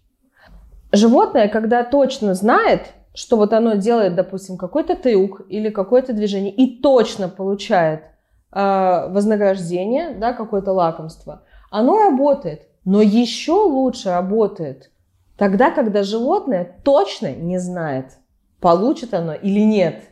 [0.93, 6.79] Животное, когда точно знает, что вот оно делает, допустим, какой-то трюк или какое-то движение, и
[6.79, 8.03] точно получает
[8.51, 12.67] э, вознаграждение, да, какое-то лакомство, оно работает.
[12.85, 14.91] Но еще лучше работает
[15.35, 18.19] тогда, когда животное точно не знает,
[18.61, 20.03] получит оно или нет.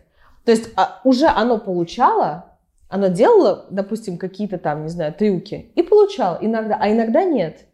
[0.43, 2.57] То есть а, уже оно получало,
[2.89, 7.67] оно делало, допустим, какие-то там, не знаю, трюки, и получало иногда, а иногда нет.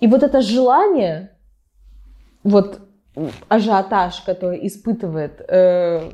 [0.00, 1.30] И вот это желание,
[2.42, 2.80] вот
[3.48, 6.10] ажиотаж, который испытывает э,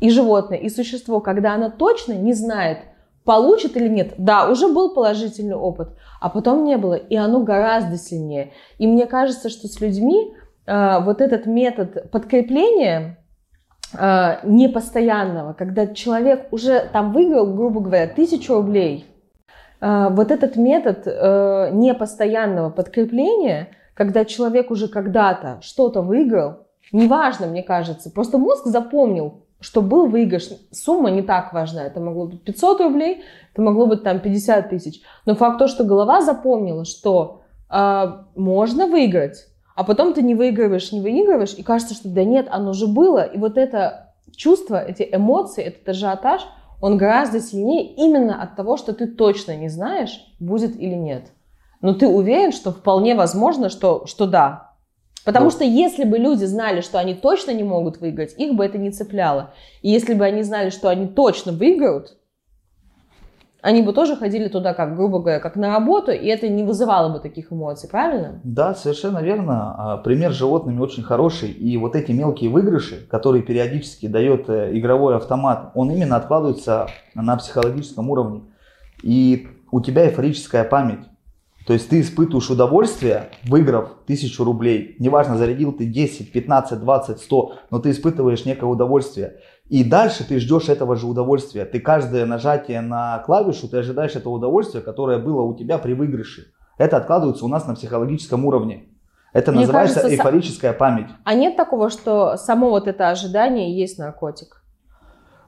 [0.00, 2.78] и животное, и существо, когда оно точно не знает,
[3.24, 4.14] получит или нет.
[4.18, 5.90] Да, уже был положительный опыт,
[6.20, 8.52] а потом не было, и оно гораздо сильнее.
[8.78, 10.34] И мне кажется, что с людьми
[10.66, 13.18] э, вот этот метод подкрепления
[13.92, 19.06] э, непостоянного, когда человек уже там выиграл, грубо говоря, тысячу рублей,
[19.80, 23.68] э, вот этот метод э, непостоянного подкрепления,
[24.00, 30.48] когда человек уже когда-то что-то выиграл, неважно, мне кажется, просто мозг запомнил, что был выигрыш,
[30.70, 35.02] сумма не так важна, это могло быть 500 рублей, это могло быть там 50 тысяч,
[35.26, 38.04] но факт то, что голова запомнила, что э,
[38.36, 42.72] можно выиграть, а потом ты не выигрываешь, не выигрываешь, и кажется, что да нет, оно
[42.72, 43.22] же было.
[43.24, 46.46] И вот это чувство, эти эмоции, этот ажиотаж,
[46.80, 51.24] он гораздо сильнее именно от того, что ты точно не знаешь, будет или нет.
[51.80, 54.70] Но ты уверен, что вполне возможно, что, что да.
[55.24, 55.50] Потому Да.
[55.52, 58.90] что если бы люди знали, что они точно не могут выиграть, их бы это не
[58.90, 59.52] цепляло.
[59.82, 62.16] И если бы они знали, что они точно выиграют,
[63.62, 67.12] они бы тоже ходили туда, как, грубо говоря, как на работу, и это не вызывало
[67.12, 68.40] бы таких эмоций, правильно?
[68.42, 69.74] Да, совершенно верно.
[69.76, 71.50] А, Пример с животными очень хороший.
[71.50, 77.36] И вот эти мелкие выигрыши, которые периодически дает э, игровой автомат, он именно откладывается на
[77.36, 78.44] психологическом уровне.
[79.02, 81.09] И у тебя эйфорическая память.
[81.70, 84.96] То есть ты испытываешь удовольствие, выиграв тысячу рублей.
[84.98, 89.36] Неважно, зарядил ты 10, 15, 20, 100, но ты испытываешь некое удовольствие.
[89.68, 91.64] И дальше ты ждешь этого же удовольствия.
[91.64, 96.52] Ты каждое нажатие на клавишу, ты ожидаешь этого удовольствия, которое было у тебя при выигрыше.
[96.76, 98.86] Это откладывается у нас на психологическом уровне.
[99.32, 101.10] Это Мне называется кажется, эйфорическая память.
[101.22, 104.64] А нет такого, что само вот это ожидание и есть наркотик?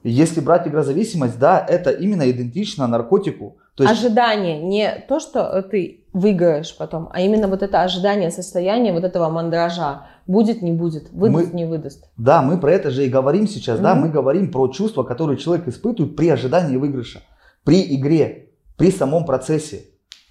[0.04, 3.58] Если брать игрозависимость, да, это именно идентично наркотику.
[3.74, 8.92] То есть Ожидание, не то, что ты выиграешь потом, а именно вот это ожидание, состояние
[8.92, 10.06] вот этого мандража.
[10.26, 12.04] Будет, не будет, выдаст, Мы- не выдаст.
[12.16, 14.02] Да, мы про это же и говорим сейчас, да, Мгм.
[14.04, 17.20] мы говорим про чувства, которые человек испытывает при ожидании выигрыша,
[17.64, 19.84] при игре, при самом процессе.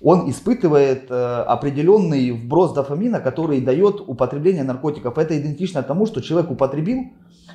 [0.03, 5.17] Он испытывает э, определенный вброс дофамина, который дает употребление наркотиков.
[5.17, 7.01] Это идентично тому, что человек употребил,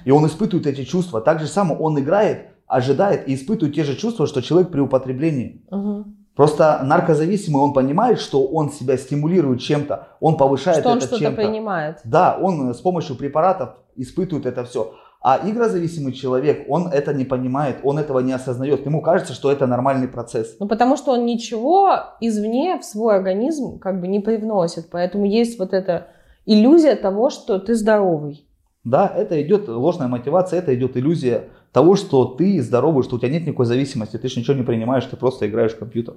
[0.05, 1.21] и он испытывает эти чувства.
[1.21, 5.65] Так же само он играет, ожидает и испытывает те же чувства, что человек при употреблении.
[5.71, 6.16] Мгм.
[6.37, 11.23] Просто наркозависимый, он понимает, что он себя стимулирует чем-то, он повышает Что он это что-то
[11.23, 11.41] чем-то.
[11.43, 12.01] принимает.
[12.05, 14.93] Да, он э, с помощью препаратов испытывает это все.
[15.23, 18.85] А игрозависимый человек, он это не понимает, он этого не осознает.
[18.85, 20.57] Ему кажется, что это нормальный процесс.
[20.61, 24.91] Ну, потому что он ничего извне в свой организм как бы не привносит.
[24.91, 26.09] Поэтому есть вот эта
[26.45, 28.47] иллюзия того, что ты здоровый.
[28.85, 33.31] Да, это идет ложная мотивация, это идет иллюзия того, что ты здоровый, что у тебя
[33.31, 36.15] нет никакой зависимости, ты же ничего не принимаешь, ты просто играешь в компьютер.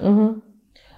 [0.00, 0.42] Мгм.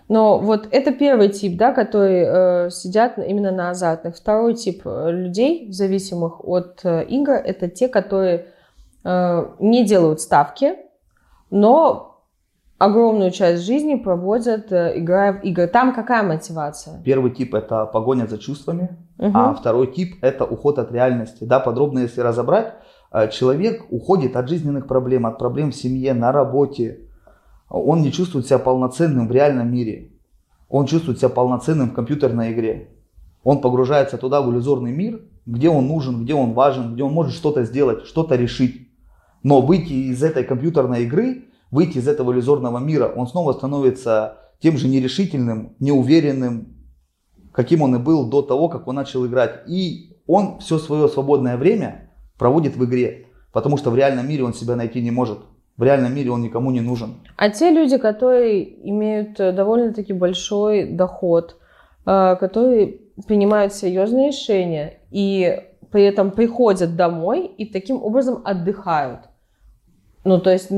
[0.08, 2.22] Но вот это первый тип, да, который
[2.66, 4.16] э, сидят именно на азартных.
[4.16, 8.46] Второй тип э, людей, зависимых от э, игр, это те, которые
[9.04, 10.76] э, не делают ставки,
[11.50, 12.22] но
[12.78, 15.66] огромную часть жизни проводят, э, играя в игры.
[15.66, 17.02] Там какая мотивация?
[17.04, 19.36] Первый тип это погоня за чувствами, Мгм.
[19.36, 21.44] а второй тип это уход от реальности.
[21.44, 22.72] Да, подробно если разобрать,
[23.30, 27.00] человек уходит от жизненных проблем, от проблем в семье, на работе.
[27.68, 30.12] Он не чувствует себя полноценным в реальном мире.
[30.68, 32.90] Он чувствует себя полноценным в компьютерной игре.
[33.42, 37.34] Он погружается туда, в иллюзорный мир, где он нужен, где он важен, где он может
[37.34, 38.88] что-то сделать, что-то решить.
[39.42, 44.76] Но выйти из этой компьютерной игры, выйти из этого иллюзорного мира, он снова становится тем
[44.76, 46.76] же нерешительным, неуверенным,
[47.52, 49.62] каким он и был до того, как он начал играть.
[49.68, 52.07] И он все свое свободное время
[52.38, 55.38] проводит в игре, потому что в реальном мире он себя найти не может.
[55.76, 57.20] В реальном мире он никому не нужен.
[57.36, 61.56] А те люди, которые имеют э, довольно-таки большой доход,
[62.04, 69.20] э, которые принимают серьезные решения и при этом приходят домой и таким образом отдыхают.
[70.24, 70.68] Ну, то есть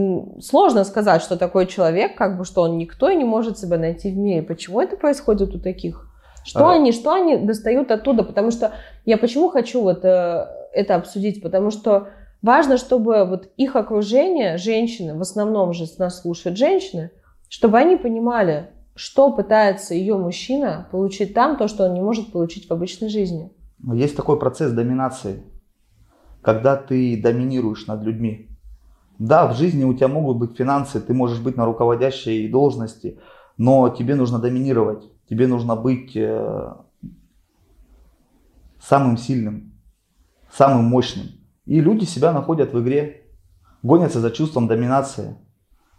[0.42, 4.10] сложно сказать, что такой человек, как бы, что он никто и не может себя найти
[4.10, 4.42] в мире.
[4.42, 6.06] Почему это происходит у таких?
[6.44, 6.74] Что А.
[6.74, 8.22] они, что они достают оттуда?
[8.22, 8.72] Потому что
[9.06, 11.42] я почему хочу вот э, это обсудить?
[11.42, 12.09] Потому что
[12.42, 17.11] важно, чтобы вот их окружение, женщины, в основном же нас слушают женщины,
[17.48, 22.68] чтобы они понимали, что пытается ее мужчина получить там, то, что он не может получить
[22.68, 23.50] в обычной жизни.
[23.94, 25.42] Есть такой процесс доминации,
[26.42, 28.48] когда ты доминируешь над людьми.
[29.18, 33.18] Да, в жизни у тебя могут быть финансы, ты можешь быть на руководящей должности,
[33.59, 36.72] но тебе нужно доминировать, тебе нужно быть э,
[38.80, 39.69] самым сильным,
[40.52, 41.26] самым мощным.
[41.66, 43.22] И люди себя находят в игре,
[43.82, 45.36] гонятся за чувством доминации.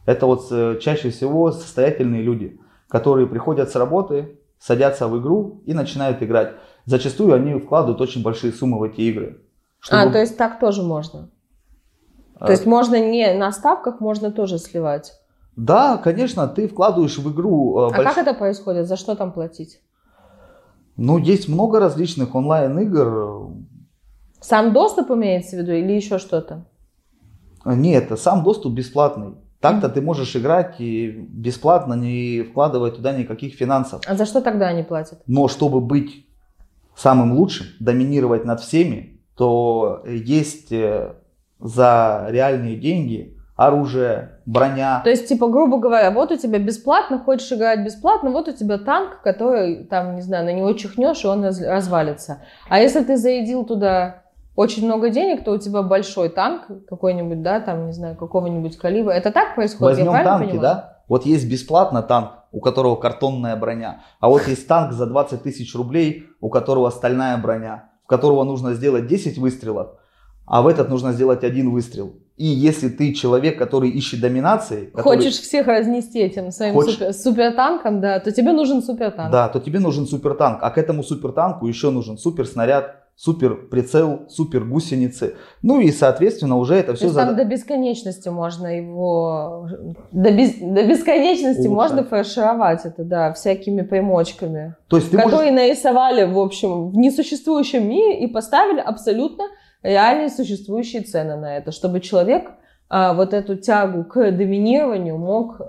[0.05, 2.59] Это вот э, чаще всего состоятельные люди,
[2.89, 6.53] которые приходят с работы, садятся в игру и начинают играть.
[6.85, 9.41] Зачастую они вкладывают очень большие суммы в эти игры.
[9.81, 11.29] А, чтобы- то есть так тоже можно.
[12.35, 15.13] А, То есть можно не на ставках, можно тоже сливать.
[15.55, 17.79] Да, конечно, ты вкладываешь в игру.
[17.79, 18.87] э, А больш- как это происходит?
[18.87, 19.79] За что там платить?
[20.97, 23.49] Ну, есть много различных онлайн-игр.
[24.41, 26.65] Сам доступ имеется в виду или еще что-то?
[27.63, 29.35] Нет, сам доступ бесплатный.
[29.59, 34.01] Так-то ты можешь играть и бесплатно, не вкладывая туда никаких финансов.
[34.07, 35.21] А за что тогда они платят?
[35.27, 36.25] Но чтобы быть
[36.95, 41.13] самым лучшим, доминировать над всеми, то есть э,
[41.59, 45.01] за реальные деньги оружие, броня.
[45.03, 48.79] То есть, типа, грубо говоря, вот у тебя бесплатно, хочешь играть бесплатно, вот у тебя
[48.79, 52.41] танк, который, там, не знаю, на него чихнешь, и он раз- развалится.
[52.69, 54.23] А если ты заедил туда
[54.61, 59.11] очень много денег, то у тебя большой танк какой-нибудь, да, там, не знаю, какого-нибудь калибра.
[59.11, 59.97] Это так происходит?
[59.97, 60.61] Возьмем танки, понимаю?
[60.61, 60.97] да?
[61.07, 64.01] Вот есть бесплатно танк, у которого картонная броня.
[64.19, 68.73] А вот есть танк за 20 тысяч рублей, у которого стальная броня, в которого нужно
[68.73, 69.87] сделать 10 выстрелов,
[70.45, 72.13] а в этот нужно сделать один выстрел.
[72.37, 77.13] И если ты человек, который ищет доминации, который- Хочешь всех разнести этим своим Хочешь- супер-
[77.13, 79.31] супертанком, да, то тебе нужен супертанк.
[79.31, 80.59] да, то тебе нужен супертанк.
[80.63, 85.35] А к этому супертанку еще нужен суперснаряд, супер прицел, супер гусеницы.
[85.61, 89.67] Ну и, соответственно, уже это То все есть там до бесконечности можно его...
[90.11, 91.91] До, без- до бесконечности Улучшать.
[91.91, 94.73] можно фаршировать это, да, всякими примочками.
[94.87, 99.43] То есть ты можешь- которые нарисовали, в общем, в несуществующем мире и поставили абсолютно
[99.83, 102.49] реальные существующие цены на это, чтобы человек
[102.89, 105.63] а, вот эту тягу к доминированию мог э,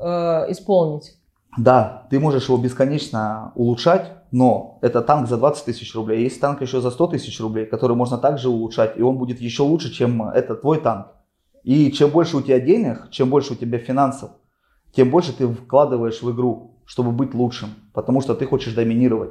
[0.49, 1.19] исполнить.
[1.57, 6.23] Да, ты можешь его бесконечно улучшать, но это танк за 20 тысяч рублей.
[6.23, 9.63] Есть танк еще за 100 тысяч рублей, который можно также улучшать, и он будет еще
[9.63, 11.09] лучше, чем этот твой танк.
[11.63, 14.31] И чем больше у тебя денег, чем больше у тебя финансов,
[14.93, 19.31] тем больше ты вкладываешь в игру, чтобы быть лучшим, потому что ты хочешь доминировать,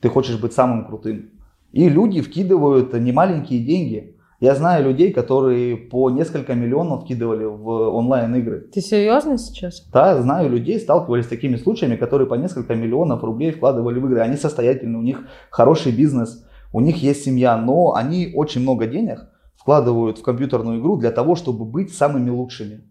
[0.00, 1.30] ты хочешь быть самым крутым.
[1.72, 4.15] И люди вкидывают немаленькие деньги.
[4.46, 8.60] Я знаю людей, которые по несколько миллионов вкидывали в онлайн-игры.
[8.72, 9.84] Ты серьезно сейчас?
[9.92, 14.20] Да, знаю людей, сталкивались с такими случаями, которые по несколько миллионов рублей вкладывали в игры.
[14.20, 19.18] Они состоятельны, у них хороший бизнес, у них есть семья, но они очень много денег
[19.56, 22.84] вкладывают в компьютерную игру для того, чтобы быть самыми лучшими.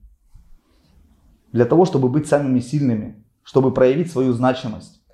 [1.54, 5.05] Для того, чтобы быть самыми сильными, чтобы проявить свою значимость.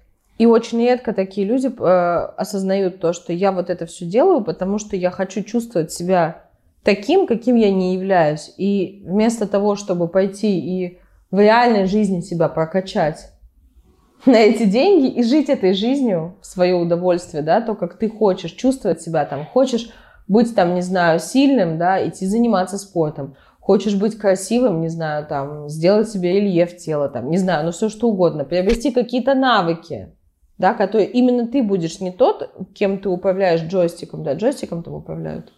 [0.42, 4.80] И очень редко такие люди э, осознают то, что я вот это все делаю, потому
[4.80, 6.46] что я хочу чувствовать себя
[6.82, 8.52] таким, каким я не являюсь.
[8.58, 10.98] И вместо того, чтобы пойти и
[11.30, 13.34] в реальной жизни себя прокачать
[14.26, 18.54] на эти деньги и жить этой жизнью в свое удовольствие, да, то, как ты хочешь
[18.54, 19.92] чувствовать себя там, хочешь
[20.28, 25.70] быть там, не знаю, сильным, да, идти заниматься спортом, хочешь быть красивым, не знаю, там,
[25.70, 30.16] сделать себе рельеф тела, там, не знаю, ну все что угодно, приобрести какие-то навыки,
[30.62, 35.52] да, которые именно ты будешь не тот, кем ты управляешь джойстиком, да, джойстиком там управляют,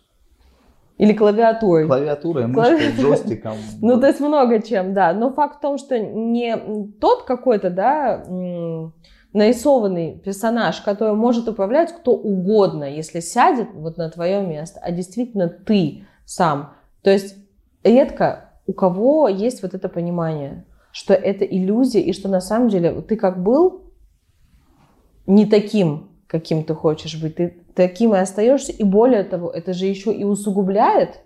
[0.98, 1.86] или клавиатурой.
[1.86, 3.54] Клавиатурой, мышкой, Клави- джойстиком.
[3.82, 5.13] Ну, то есть много чем, да.
[5.13, 6.56] Но факт в том, что не
[7.02, 8.24] тот какой-то, да,
[9.34, 15.50] нарисованный персонаж, который может управлять кто угодно, если сядет вот на твое место, а действительно
[15.50, 16.76] ты сам.
[17.02, 17.36] То есть
[17.84, 23.02] редко у кого есть вот это понимание, что это иллюзия, и что на самом деле
[23.02, 23.82] ты как был
[25.26, 29.86] не таким, каким ты хочешь быть, ты таким и остаешься, и более того, это же
[29.86, 31.19] еще и усугубляет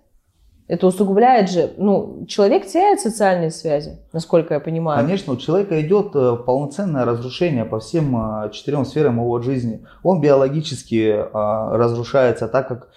[0.68, 5.00] Это усугубляет же, ну, человек теряет социальные связи, насколько я понимаю.
[5.02, 9.86] Конечно, у человека идет э, полноценное разрушение по всем э, четырем сферам его жизни.
[10.04, 12.90] Он биологически э, разрушается, так как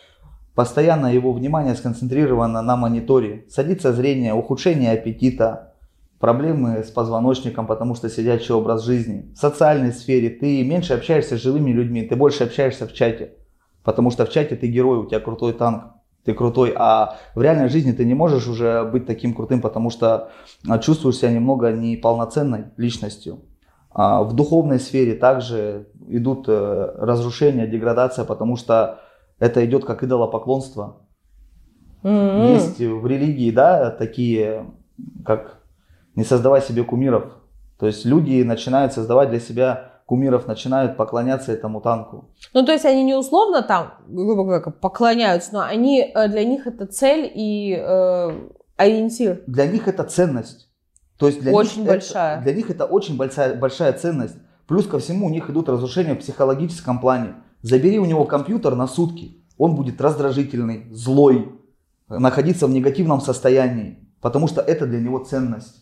[0.56, 3.44] постоянно его внимание сконцентрировано на мониторе.
[3.48, 5.69] Садится зрение, ухудшение аппетита,
[6.20, 9.32] проблемы с позвоночником, потому что сидячий образ жизни.
[9.34, 13.32] В социальной сфере ты меньше общаешься с живыми людьми, ты больше общаешься в чате.
[13.82, 15.94] Потому что в чате ты герой, у тебя крутой танк,
[16.24, 20.30] ты крутой, а в реальной жизни ты не можешь уже быть таким крутым, потому что
[20.68, 23.40] а, чувствуешь себя немного неполноценной личностью.
[23.90, 29.00] А в духовной сфере также идут э, разрушения, деградация, потому что
[29.38, 30.98] это идет как идолопоклонство.
[32.02, 32.52] М-м.
[32.52, 34.66] Есть в религии, да, такие,
[35.24, 35.59] как
[36.14, 37.36] не создавай себе кумиров.
[37.78, 42.30] То есть люди начинают создавать для себя кумиров, начинают поклоняться этому танку.
[42.52, 46.66] Ну, то есть они не условно там, грубо говоря, поклоняются, но они, э, для них
[46.66, 48.30] это цель и э,
[48.76, 49.42] ориентир.
[49.46, 50.68] Для них это ценность.
[51.16, 52.34] То есть для Очень них большая.
[52.36, 54.34] Это, для них это очень большая, большая ценность.
[54.66, 57.34] Плюс ко всему у них идут разрушения в психологическом плане.
[57.62, 61.52] Забери у него компьютер на сутки, он будет раздражительный, злой,
[62.08, 65.79] находиться в негативном состоянии, потому что это для него ценность.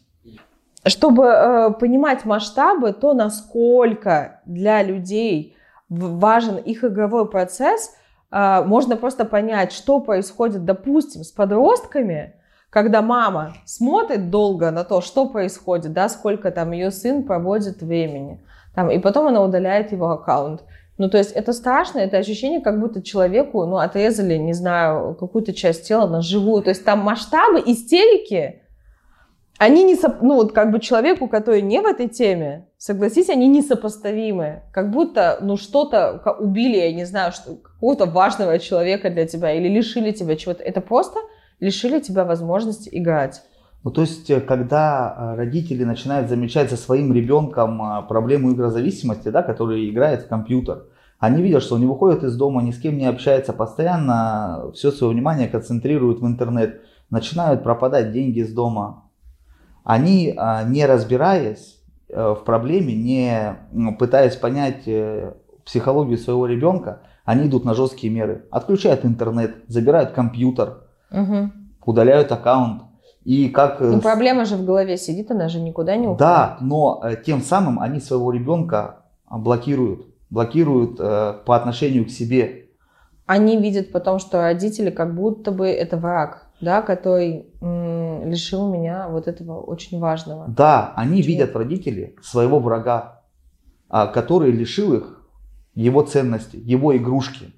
[0.88, 5.56] Чтобы э, понимать масштабы, то насколько для людей
[5.88, 7.94] важен их игровой процесс,
[8.30, 12.34] э, можно просто понять, что происходит, допустим, с подростками,
[12.70, 18.40] когда мама смотрит долго на то, что происходит, да, сколько там ее сын проводит времени,
[18.74, 20.62] там, и потом она удаляет его аккаунт.
[20.98, 25.54] Ну, то есть это страшно, это ощущение, как будто человеку, ну, отрезали, не знаю, какую-то
[25.54, 26.62] часть тела на живую.
[26.62, 28.62] То есть там масштабы истерики,
[29.58, 33.48] они не, соп- ну вот как бы человеку, который не в этой теме, согласись, они
[33.48, 34.62] несопоставимы.
[34.72, 39.68] Как будто, ну что-то убили, я не знаю, что, какого-то важного человека для тебя или
[39.68, 40.62] лишили тебя чего-то.
[40.62, 41.18] Это просто
[41.60, 43.42] лишили тебя возможности играть.
[43.84, 49.28] Ну, то есть, э, когда э, родители начинают замечать за своим ребенком э, проблему игрозависимости,
[49.28, 50.84] да, который играет в компьютер,
[51.18, 54.90] они видят, что он не выходит из дома, ни с кем не общается, постоянно все
[54.90, 56.80] свое внимание концентрируют в интернет,
[57.10, 59.07] начинают пропадать деньги из дома.
[59.88, 61.80] Они, э, не разбираясь
[62.10, 65.32] э, в проблеме, не пытаясь понять э,
[65.64, 68.44] психологию своего ребенка, они идут на жесткие меры.
[68.50, 71.52] Отключают интернет, забирают компьютер, Мгм.
[71.86, 72.82] удаляют аккаунт.
[73.24, 76.18] И как э, Ну, проблема же в голове сидит, она же никуда не уходит.
[76.18, 80.04] да, но тем самым они своего ребенка а, блокируют.
[80.28, 82.66] Блокируют э, по отношению к себе.
[83.24, 87.46] Они видят потом, что родители как будто бы это враг, да, который
[88.24, 90.46] лишил меня вот этого очень важного.
[90.48, 91.28] Да, они Чего?
[91.28, 93.22] видят в родителе своего врага,
[93.88, 95.24] а, который лишил их
[95.74, 97.52] его ценности, его игрушки.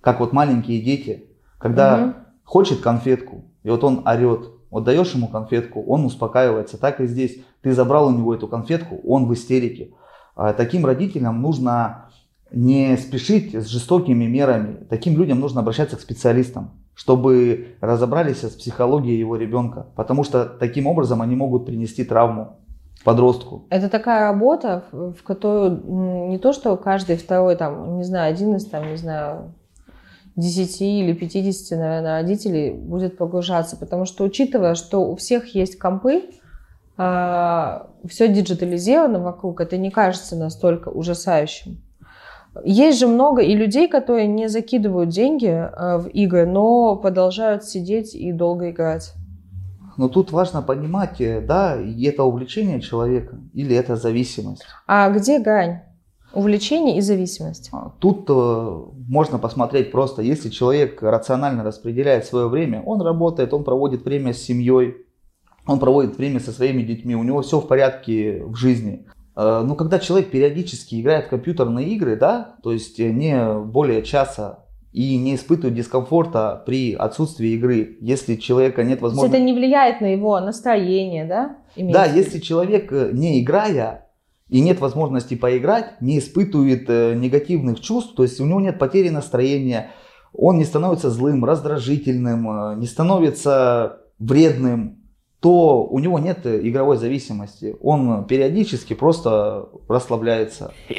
[0.00, 1.24] Как вот маленькие дети,
[1.58, 2.14] когда Мгм.
[2.44, 4.50] хочет конфетку, и вот он орет.
[4.70, 6.78] Вот даешь ему конфетку, он успокаивается.
[6.78, 7.38] Так и здесь.
[7.62, 9.90] Ты забрал у него эту конфетку, он в истерике.
[10.36, 12.10] А Таким родителям нужно
[12.50, 14.84] не спешить с жестокими мерами.
[14.90, 19.86] Таким людям нужно обращаться к специалистам, чтобы разобрались с психологией его ребенка.
[19.96, 22.56] Потому что таким образом они могут принести травму
[23.04, 23.66] подростку.
[23.68, 28.64] Это такая работа, в которую не то, что каждый второй, там, не знаю, один из,
[28.66, 29.52] там, не знаю,
[30.36, 33.76] 10 или 50, наверное, родителей будет погружаться.
[33.76, 36.22] Потому что, учитывая, что у всех есть компы,
[36.96, 41.82] все диджитализировано вокруг, это не кажется настолько ужасающим.
[42.64, 48.14] Есть же много и людей, которые не закидывают деньги э, в игры, но продолжают сидеть
[48.14, 49.12] и долго играть.
[49.96, 54.64] Но тут важно понимать, э, да, это увлечение человека или это зависимость.
[54.86, 55.80] А где грань?
[56.32, 57.70] Увлечение и зависимость.
[57.72, 63.62] А, Тут э, можно посмотреть просто, если человек рационально распределяет свое время, он работает, он
[63.62, 64.96] проводит время с семьей,
[65.66, 69.06] он проводит время со своими детьми, у него все в порядке в жизни.
[69.36, 74.02] Э, Но когда человек периодически играет в компьютерные игры, да, то есть э, не более
[74.02, 74.60] часа
[74.92, 79.36] и не испытывает дискомфорта при отсутствии игры, если человека нет То есть возможности...
[79.36, 81.56] это не влияет на его настроение, да?
[81.76, 82.16] Да, Имеется виду?
[82.16, 84.08] если человек, э, не играя,
[84.48, 89.90] и нет возможности поиграть, не испытывает негативных чувств, то есть у него нет потери настроения,
[90.34, 95.03] он не становится злым, раздражительным, не становится вредным,
[95.44, 97.76] то у него нет э, игровой зависимости.
[97.82, 100.72] Он периодически просто расслабляется.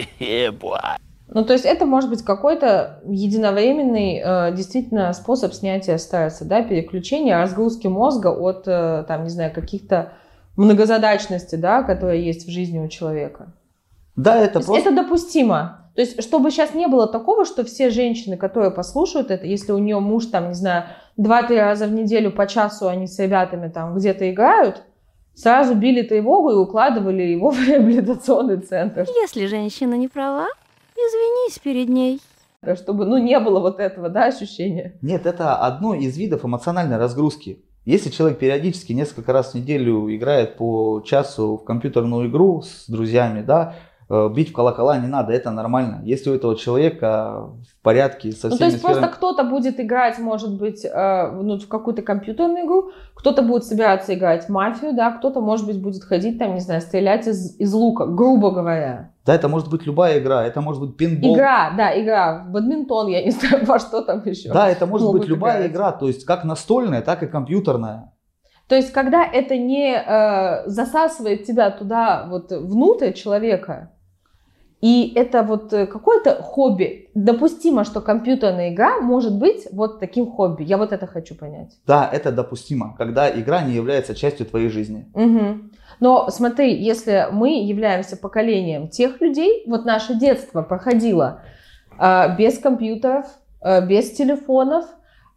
[1.28, 7.36] Ну, то есть это может быть какой-то единовременный э, действительно способ снятия стресса, да, переключения,
[7.42, 10.14] разгрузки мозга от, э, там, не знаю, каких-то
[10.58, 13.48] многозадачностей, да, которые есть в жизни у человека.
[14.16, 14.90] Да, это То есть просто...
[14.90, 15.85] это допустимо.
[15.96, 19.78] То есть, чтобы сейчас не было такого, что все женщины, которые послушают это, если у
[19.78, 20.86] нее муж, там, не знаю,
[21.16, 24.84] два-три раза в неделю по часу они с ребятами там где-то играют,
[25.36, 29.06] сразу били тревогу и укладывали его в реабилитационный центр.
[29.22, 30.48] Если женщина не права,
[30.96, 32.20] извинись перед ней.
[32.76, 34.98] Чтобы, ну, не было вот этого, да, ощущения.
[35.02, 37.64] Нет, это одно из видов эмоциональной разгрузки.
[37.86, 43.44] Если человек периодически несколько раз в неделю играет по часу в компьютерную игру с друзьями,
[43.44, 43.76] да,
[44.08, 46.02] бить в колокола не надо, это нормально.
[46.04, 49.00] Если у этого человека в порядке со всеми Ну, то есть сферами...
[49.00, 54.14] просто кто-то будет играть, может быть, э, ну, в какую-то компьютерную игру, кто-то будет собираться
[54.14, 57.74] играть в мафию, да, кто-то, может быть, будет ходить там, не знаю, стрелять из, из
[57.74, 59.12] лука, грубо говоря.
[59.26, 61.36] Да, это может быть любая игра, это может быть пинбол.
[61.36, 64.54] Игра, да, игра, в бадминтон, я не знаю, во что там еще.
[64.54, 65.72] Да, это может быть любая играть.
[65.72, 68.12] игра, то есть как настольная, так и компьютерная.
[68.68, 73.92] То есть, когда это не э, засасывает тебя туда, вот, внутрь человека,
[74.86, 77.10] и это вот э, какое-то хобби.
[77.16, 80.62] Допустимо, что компьютерная игра может быть вот таким хобби.
[80.62, 81.72] Я вот это хочу понять.
[81.88, 85.08] Да, это допустимо, когда игра не является частью твоей жизни.
[85.16, 85.72] Мгм.
[86.00, 91.42] Но смотри, если мы являемся поколением тех людей, вот наше детство проходило
[91.98, 93.26] а, без компьютеров,
[93.62, 94.86] а, без телефонов,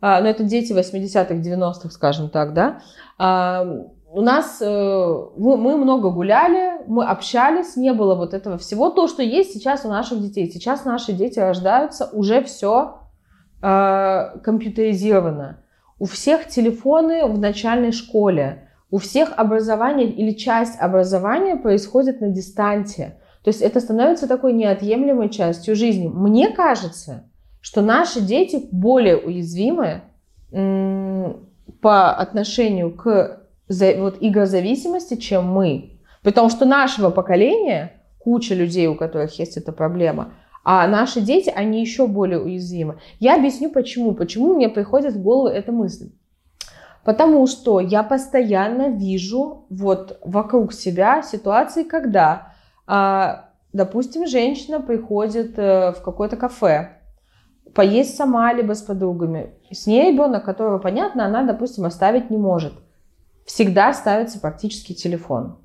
[0.03, 2.83] а, но это дети 80-х, 90-х, скажем так, да,
[3.17, 3.67] а,
[4.11, 8.91] у нас, э, мы, мы много гуляли, мы общались, не было вот этого всего.
[8.91, 10.51] То, что есть сейчас у наших детей.
[10.51, 12.97] Сейчас наши дети рождаются, уже все
[13.61, 15.65] компьютеризировано.
[15.99, 18.69] У всех телефоны в начальной школе.
[18.89, 23.19] У всех образование или часть образования происходит на дистанте.
[23.43, 26.07] То есть это становится такой неотъемлемой частью жизни.
[26.07, 27.29] Мне кажется,
[27.61, 30.03] что наши дети более уязвимы
[30.51, 36.01] по отношению к за- вот, игрозависимости, чем мы.
[36.23, 40.33] Потому что нашего поколения, куча людей, у которых есть эта проблема,
[40.65, 42.99] а наши дети, они еще более уязвимы.
[43.21, 44.13] Я объясню почему.
[44.13, 46.11] Почему мне приходит в голову эта мысль.
[47.05, 52.53] Потому что я постоянно вижу вот вокруг себя ситуации, когда,
[52.87, 56.99] а, допустим, женщина приходит э, в какое-то кафе,
[57.75, 59.55] поесть сама либо с подругами.
[59.71, 62.75] С ней ребенок, которого, понятно, она, допустим, оставить не может.
[63.49, 65.57] Всегда ставится практически телефон.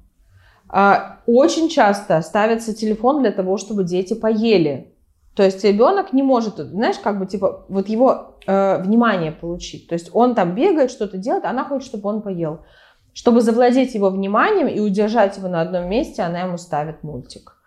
[0.70, 4.96] А, Очень часто ставится телефон для того, чтобы дети поели.
[5.36, 9.90] То есть ребенок не может, знаешь, как бы типа вот его э, внимание получить.
[9.90, 12.62] То есть он там бегает, что-то делает, она хочет, чтобы он поел.
[13.14, 17.58] Чтобы завладеть его вниманием и удержать его на одном месте, она ему ставит мультик.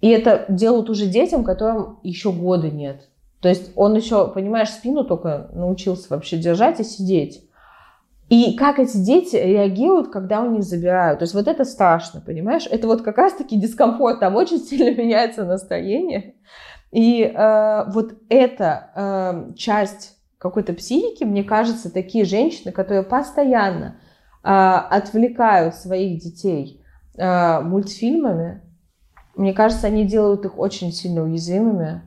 [0.00, 3.08] И это делают уже детям, которым еще года нет.
[3.40, 7.43] То есть он еще, понимаешь, спину только научился вообще держать и сидеть.
[8.28, 11.18] И как эти дети реагируют, когда у них забирают.
[11.18, 12.66] То есть вот это страшно, понимаешь?
[12.70, 16.34] Это вот как раз-таки дискомфорт, там очень сильно меняется настроение.
[16.90, 23.96] И э, вот эта э, часть какой-то психики, мне кажется, такие женщины, которые постоянно
[24.42, 26.82] э, отвлекают своих детей
[27.16, 28.62] э, мультфильмами,
[29.36, 32.02] мне кажется, они делают их очень сильно уязвимыми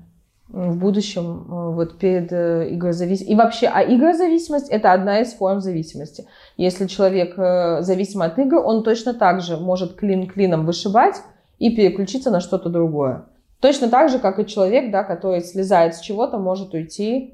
[0.50, 3.34] в будущем э, вот перед э, игрозависимостью.
[3.34, 6.26] И вообще, а игрозависимость– это одна из форм зависимости.
[6.56, 11.16] Если человек э, зависим от игр, он точно так же может клин клином вышибать
[11.60, 13.26] и переключиться на что-то другое.
[13.60, 17.34] Точно так же, как и человек, да, который слезает с чего-то, может уйти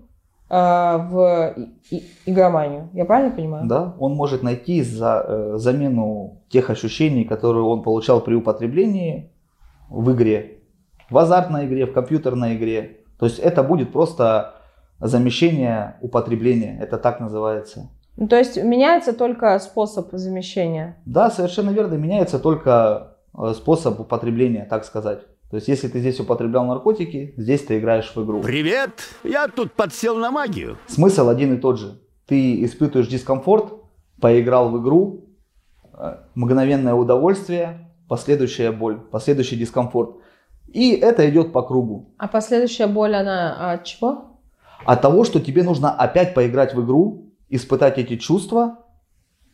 [0.49, 1.55] э, в
[1.91, 2.89] и- игроманию.
[2.93, 3.67] Я правильно понимаю?
[3.67, 9.29] Да, он может найти за, э, замену тех ощущений, которые он получал при употреблении
[9.89, 10.61] в игре,
[11.11, 13.01] в азартной игре, в компьютерной игре.
[13.23, 14.55] То есть это будет просто
[14.99, 17.89] замещение употребления, это так называется.
[18.17, 20.97] Ну, То есть меняется только способ замещения.
[21.05, 25.21] Да, совершенно верно, меняется только э, способ употребления, так сказать.
[25.49, 28.41] То есть если ты здесь употреблял наркотики, здесь ты играешь в игру.
[28.41, 28.91] Привет!
[29.23, 30.77] Я тут подсел на магию.
[30.87, 32.01] Смысл один и тот же.
[32.27, 33.71] Ты испытываешь дискомфорт,
[34.19, 35.29] поиграл в игру,
[35.97, 40.17] э, мгновенное удовольствие, последующая боль, последующий дискомфорт.
[40.73, 42.09] И это идет по кругу.
[42.17, 44.39] А последующая боль, она от чего?
[44.85, 48.79] От того, что тебе нужно опять поиграть в игру, испытать эти чувства,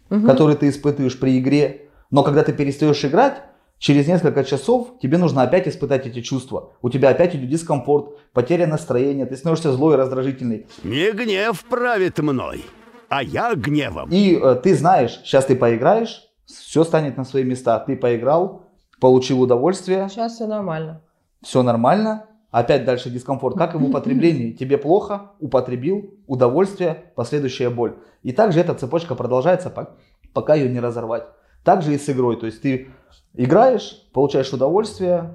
[0.10, 0.26] Мгм.
[0.26, 1.90] которые ты испытываешь при игре.
[2.10, 3.44] Но когда ты перестаешь играть,
[3.78, 6.72] через несколько часов тебе нужно опять испытать эти чувства.
[6.82, 10.66] У тебя опять идет дискомфорт, потеря настроения, ты становишься злой и раздражительный.
[10.84, 12.66] Не гнев правит мной,
[13.10, 14.10] а я гневом.
[14.10, 17.78] И э, ты знаешь, сейчас ты поиграешь, все станет на свои места.
[17.80, 18.64] Ты поиграл,
[19.00, 21.02] получил удовольствие, Сейчас все нормально.
[21.42, 23.58] Все нормально, опять дальше дискомфорт.
[23.58, 24.52] Как и в употреблении.
[24.60, 27.98] Тебе плохо, употребил, удовольствие, последующая боль.
[28.24, 29.94] И также эта цепочка продолжается, пок-
[30.34, 31.24] пока ее не разорвать.
[31.64, 32.38] Также и с игрой.
[32.40, 32.90] То есть ты
[33.34, 35.32] играешь, получаешь удовольствие,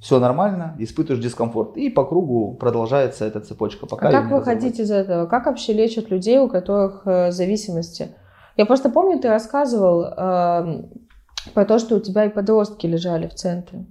[0.00, 1.76] все нормально, испытываешь дискомфорт.
[1.76, 3.86] И по кругу продолжается эта цепочка.
[3.86, 5.26] Пока А как выходить из этого?
[5.26, 8.08] Как вообще лечат людей, у которых э, зависимости?
[8.56, 10.82] Я просто помню, ты рассказывал э,
[11.54, 13.86] про то, что у тебя и подростки лежали в центре.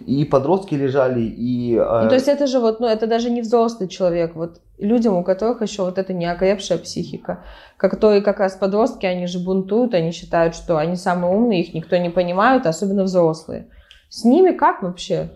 [0.00, 1.74] И подростки лежали, и...
[1.74, 5.14] э, Ну, то есть это же вот, ну, это даже не взрослый человек, вот людям,
[5.14, 7.44] у которых еще вот эта неокрепшая психика,
[7.76, 11.96] которые как раз подростки, они же бунтуют, они считают, что они самые умные, их никто
[11.96, 13.68] не понимает, особенно взрослые.
[14.08, 15.30] С ними как вообще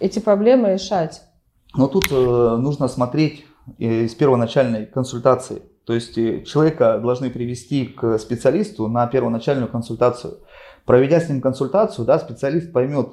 [0.00, 1.22] эти проблемы решать?
[1.76, 3.44] Но тут э, нужно смотреть
[3.78, 5.62] э, с первоначальной консультации.
[5.86, 10.38] То есть э, человека должны привести к специалисту на первоначальную консультацию.
[10.86, 13.08] Проведя с ним консультацию, да, специалист поймет,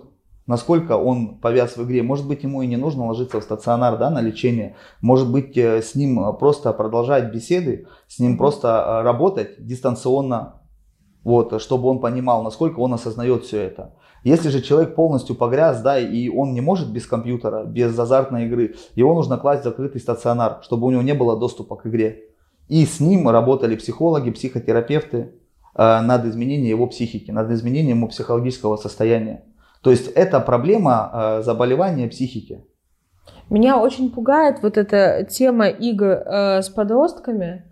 [0.48, 2.04] насколько он повяз в игре.
[2.04, 4.76] Может быть, ему и не нужно ложиться в стационар да, на лечение.
[5.02, 10.62] Может быть, э, с ним э, просто продолжать беседы, с ним просто э, работать дистанционно,
[11.24, 13.96] вот, чтобы он понимал, насколько он осознает все это.
[14.24, 18.76] Если же человек полностью погряз, да, и он не может без компьютера, без азартной игры,
[18.96, 22.24] его нужно класть в закрытый стационар, чтобы у него не было доступа к игре.
[22.68, 25.34] И с ним работали психологи, психотерапевты
[25.76, 29.44] э, над изменением его психики, над изменением его психологического состояния.
[29.82, 32.64] То есть это проблема э, заболевания психики.
[33.50, 37.66] Меня очень пугает вот эта тема игр э, с подростками,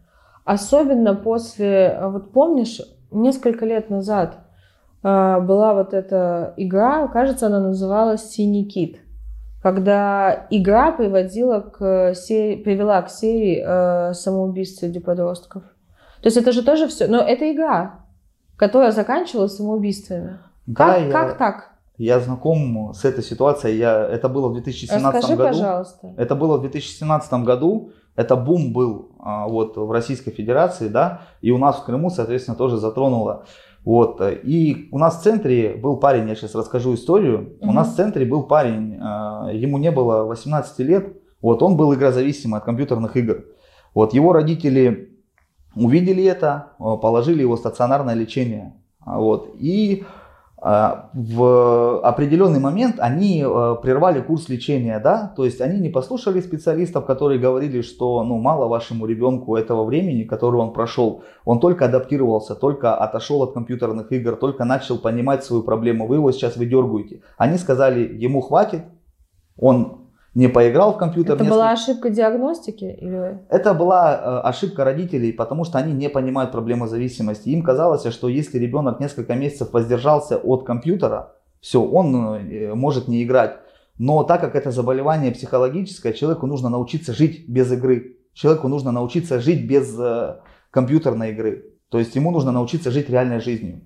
[0.43, 2.81] особенно после, э, вот помнишь,
[3.11, 4.39] несколько лет назад
[5.03, 8.99] э, была вот эта игра, кажется, она называлась «Синий кит»,
[9.61, 15.63] когда игра приводила к серии, привела к серии э, самоубийств среди подростков.
[16.21, 18.05] То есть это же тоже все, но это игра,
[18.57, 20.39] которая заканчивалась самоубийствами.
[20.65, 21.68] Да, Как, я, как так?
[21.99, 23.77] Я знаком с этой ситуацией.
[23.77, 25.49] Я, это было в 2017 Расскажи, году.
[25.49, 26.13] пожалуйста.
[26.17, 27.91] Это было в 2017 году.
[28.15, 32.57] Это бум был а, вот в Российской Федерации, да, и у нас в Крыму, соответственно,
[32.57, 33.45] тоже затронуло.
[33.85, 34.21] Вот.
[34.43, 37.57] И у нас в центре был парень, я сейчас расскажу историю.
[37.61, 37.75] У Мгм.
[37.75, 42.59] нас в центре был парень, а, ему не было 18 лет, вот, он был игрозависимый
[42.59, 43.45] от компьютерных игр.
[43.93, 45.17] Вот, его родители
[45.75, 48.73] увидели это, а, положили его в стационарное лечение.
[49.05, 50.03] Вот, и
[50.61, 57.05] в определенный момент они э, прервали курс лечения, да, то есть они не послушали специалистов,
[57.05, 62.55] которые говорили, что ну мало вашему ребенку этого времени, которое он прошел, он только адаптировался,
[62.55, 67.21] только отошел от компьютерных игр, только начал понимать свою проблему, вы его сейчас выдергиваете.
[67.37, 68.83] Они сказали, ему хватит,
[69.57, 70.08] он
[70.39, 71.35] не поиграл в компьютер.
[71.35, 72.85] Это несколько- была ошибка диагностики?
[72.85, 73.39] Или...
[73.49, 77.49] это была э, ошибка родителей, потому что они не понимают проблемы зависимости.
[77.49, 83.21] Им казалось, что если ребенок несколько месяцев воздержался от компьютера, все, он э, может не
[83.23, 83.57] играть.
[83.97, 88.15] Но так как это заболевание психологическое, человеку нужно научиться жить без игры.
[88.33, 90.37] Человеку нужно научиться жить без э,
[90.71, 91.65] компьютерной игры.
[91.89, 93.81] То есть ему нужно научиться жить реальной жизнью.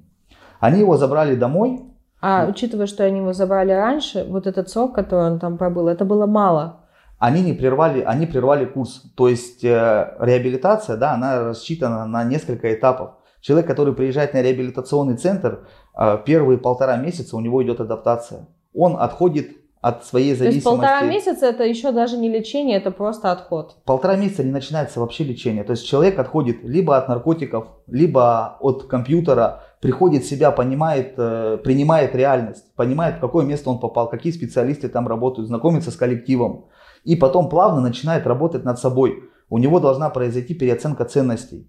[0.59, 1.79] Они его забрали домой,
[2.25, 6.05] А учитывая, что они его забрали раньше, вот этот срок, который он там пробыл, это
[6.05, 6.85] было мало.
[7.19, 9.03] они не прервали, они прервали курс.
[9.17, 13.15] То есть э, реабилитация, да, она рассчитана на несколько этапов.
[13.41, 15.67] Человек, который приезжает на реабилитационный центр,
[15.99, 18.47] э, первые полтора месяца у него идет адаптация.
[18.73, 20.65] Он отходит от своей То есть зависимости.
[20.65, 23.75] полтора месяца это еще даже не лечение, это просто отход.
[23.83, 25.65] Полтора месяца не начинается вообще лечение.
[25.65, 31.57] То есть человек отходит либо от наркотиков, либо от компьютера, приходит в себя, понимает, э,
[31.61, 36.67] принимает реальность, понимает, в какое место он попал, какие специалисты там работают, знакомится с коллективом.
[37.03, 39.23] И потом плавно начинает работать над собой.
[39.49, 41.67] У него должна произойти переоценка ценностей.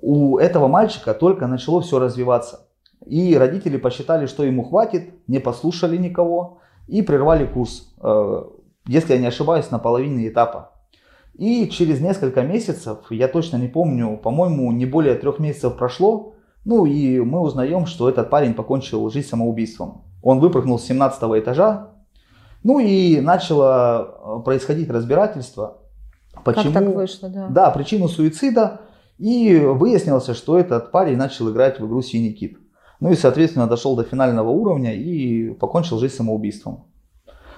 [0.00, 2.68] У этого мальчика только начало все развиваться.
[3.04, 6.58] И родители посчитали, что ему хватит, не послушали никого
[6.88, 8.42] и прервали курс, э,
[8.86, 10.72] если я не ошибаюсь, на половине этапа.
[11.34, 16.34] И через несколько месяцев, я точно не помню, по-моему, не более трех месяцев прошло,
[16.64, 20.02] ну и мы узнаем, что этот парень покончил жизнь самоубийством.
[20.22, 21.92] Он выпрыгнул с 17 этажа,
[22.64, 25.78] ну и начало э, происходить разбирательство.
[26.44, 26.72] Почему?
[26.72, 27.48] Как так вышло, да.
[27.48, 28.80] Да, причину суицида.
[29.18, 32.58] И выяснилось, что этот парень начал играть в игру «Синий кит».
[33.00, 36.84] Ну и, соответственно, дошел до финального уровня и покончил жизнь самоубийством.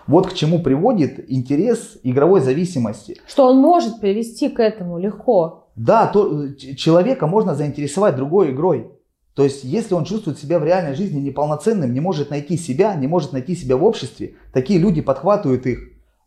[0.07, 3.21] Вот к чему приводит интерес игровой зависимости.
[3.27, 5.69] Что он может привести к этому легко.
[5.77, 8.91] Да, то, человека можно заинтересовать другой игрой.
[9.35, 13.07] То есть, если он чувствует себя в реальной жизни неполноценным, не может найти себя, не
[13.07, 15.79] может найти себя в обществе, такие люди подхватывают их.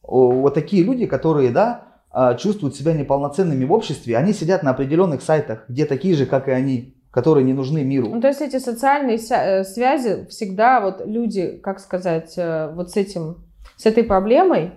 [0.02, 5.22] Вот такие люди, которые, да, а, чувствуют себя неполноценными в обществе, они сидят на определенных
[5.22, 8.10] сайтах, где такие же, как и они, которые не нужны миру.
[8.10, 12.98] Ну, то есть эти социальные э, связи всегда вот люди, как сказать, э, вот с
[12.98, 13.46] этим,
[13.78, 14.72] с этой проблемой,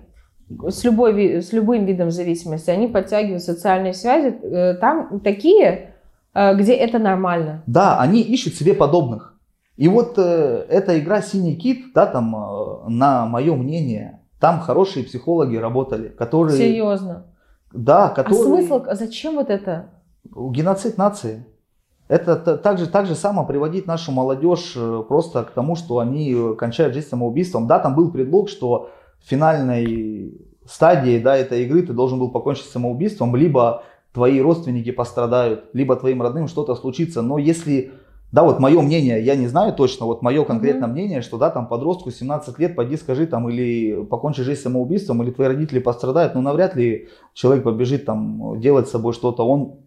[0.49, 5.95] с, любой, с любым видом зависимости, они подтягивают социальные связи э, там такие,
[6.35, 7.63] где это нормально.
[7.67, 9.37] Да, они ищут себе подобных.
[9.77, 15.05] И вот э, эта игра «Синий кит», да, там, э, на мое мнение, там хорошие
[15.05, 16.57] психологи работали, которые...
[16.57, 17.27] Серьезно.
[17.73, 18.45] Да, А которые...
[18.45, 19.91] смысл, а зачем вот это?
[20.25, 21.47] Геноцид нации.
[22.09, 25.99] Это та- так же, так же само приводить нашу молодежь э, просто к тому, что
[25.99, 27.67] они э, кончают жизнь самоубийством.
[27.67, 28.91] Да, там был предлог, что
[29.25, 30.33] в финальной
[30.69, 33.83] стадии да, этой игры ты должен был покончить самоубийством, либо
[34.13, 37.23] твои родственники пострадают, либо твоим родным что-то случится.
[37.23, 37.91] Но если,
[38.31, 41.67] да, вот мое мнение, я не знаю точно, вот мое конкретное мнение, что да, там
[41.67, 46.41] подростку 17 лет, пойди скажи там, или покончи жизнь самоубийством, или твои родители пострадают, ну
[46.41, 49.81] навряд ли человек побежит там делать с собой что-то, он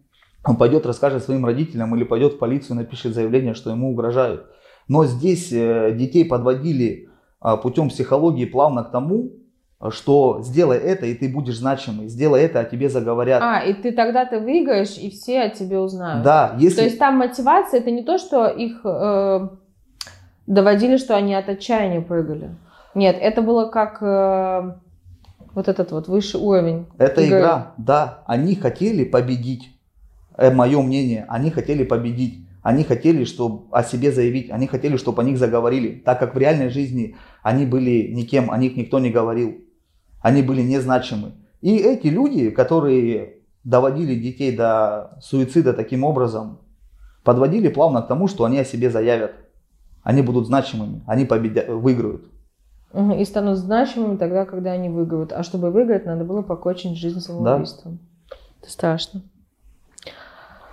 [0.44, 4.46] он пойдет, расскажет своим родителям или пойдет в полицию, напишет заявление, что ему угрожают.
[4.88, 7.10] Но здесь э, детей подводили
[7.40, 9.32] а, путем психологии плавно к тому,
[9.78, 12.08] а, что сделай это, и ты будешь значимый.
[12.08, 13.42] Сделай это, о тебе заговорят.
[13.42, 16.22] А, и ты тогда ты выиграешь, и все о тебе узнают.
[16.22, 16.76] Да, если...
[16.76, 19.48] То есть там мотивация, это не то, что их э,
[20.46, 22.54] доводили, что они от отчаяния прыгали.
[22.94, 24.74] Нет, это было как э,
[25.54, 26.86] вот этот вот высший уровень.
[26.98, 27.38] Это игры.
[27.38, 28.22] игра, да.
[28.26, 29.70] Они хотели победить.
[30.40, 31.26] Это мое мнение.
[31.28, 32.46] Они хотели победить.
[32.62, 34.50] Они хотели, чтобы о себе заявить.
[34.50, 36.02] Они хотели, чтобы о них заговорили.
[36.04, 39.58] Так как в реальной жизни они были никем, о них никто не говорил.
[40.22, 41.32] Они были незначимы.
[41.60, 46.60] И эти люди, которые доводили детей до суицида таким образом,
[47.22, 49.32] подводили плавно к тому, что они о себе заявят.
[50.02, 52.24] Они будут значимыми, они победят, выиграют.
[52.94, 55.34] И станут значимыми тогда, когда они выиграют.
[55.34, 57.98] А чтобы выиграть, надо было покончить жизнь самоубийством.
[58.62, 59.22] Это страшно.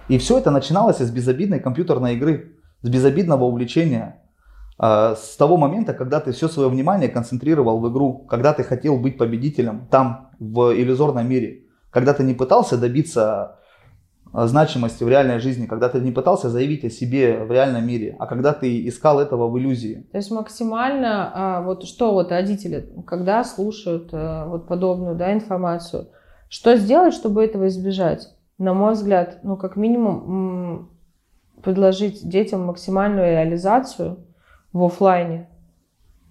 [0.09, 4.21] И все это начиналось с безобидной компьютерной игры, с безобидного увлечения.
[4.77, 8.97] А, С того момента, когда ты все свое внимание концентрировал в игру, когда ты хотел
[8.97, 13.57] быть победителем там, в иллюзорном мире, когда ты не пытался добиться
[14.31, 18.15] а, значимости в реальной жизни, когда ты не пытался заявить о себе в реальном мире,
[18.17, 20.07] а когда ты искал этого в иллюзии.
[20.11, 26.07] То есть максимально, а, вот что вот родители, когда слушают вот подобную да, информацию,
[26.47, 28.36] что сделать, чтобы этого избежать?
[28.57, 30.89] На мой взгляд, ну как минимум
[31.63, 34.25] предложить детям максимальную реализацию
[34.73, 35.49] в оффлайне,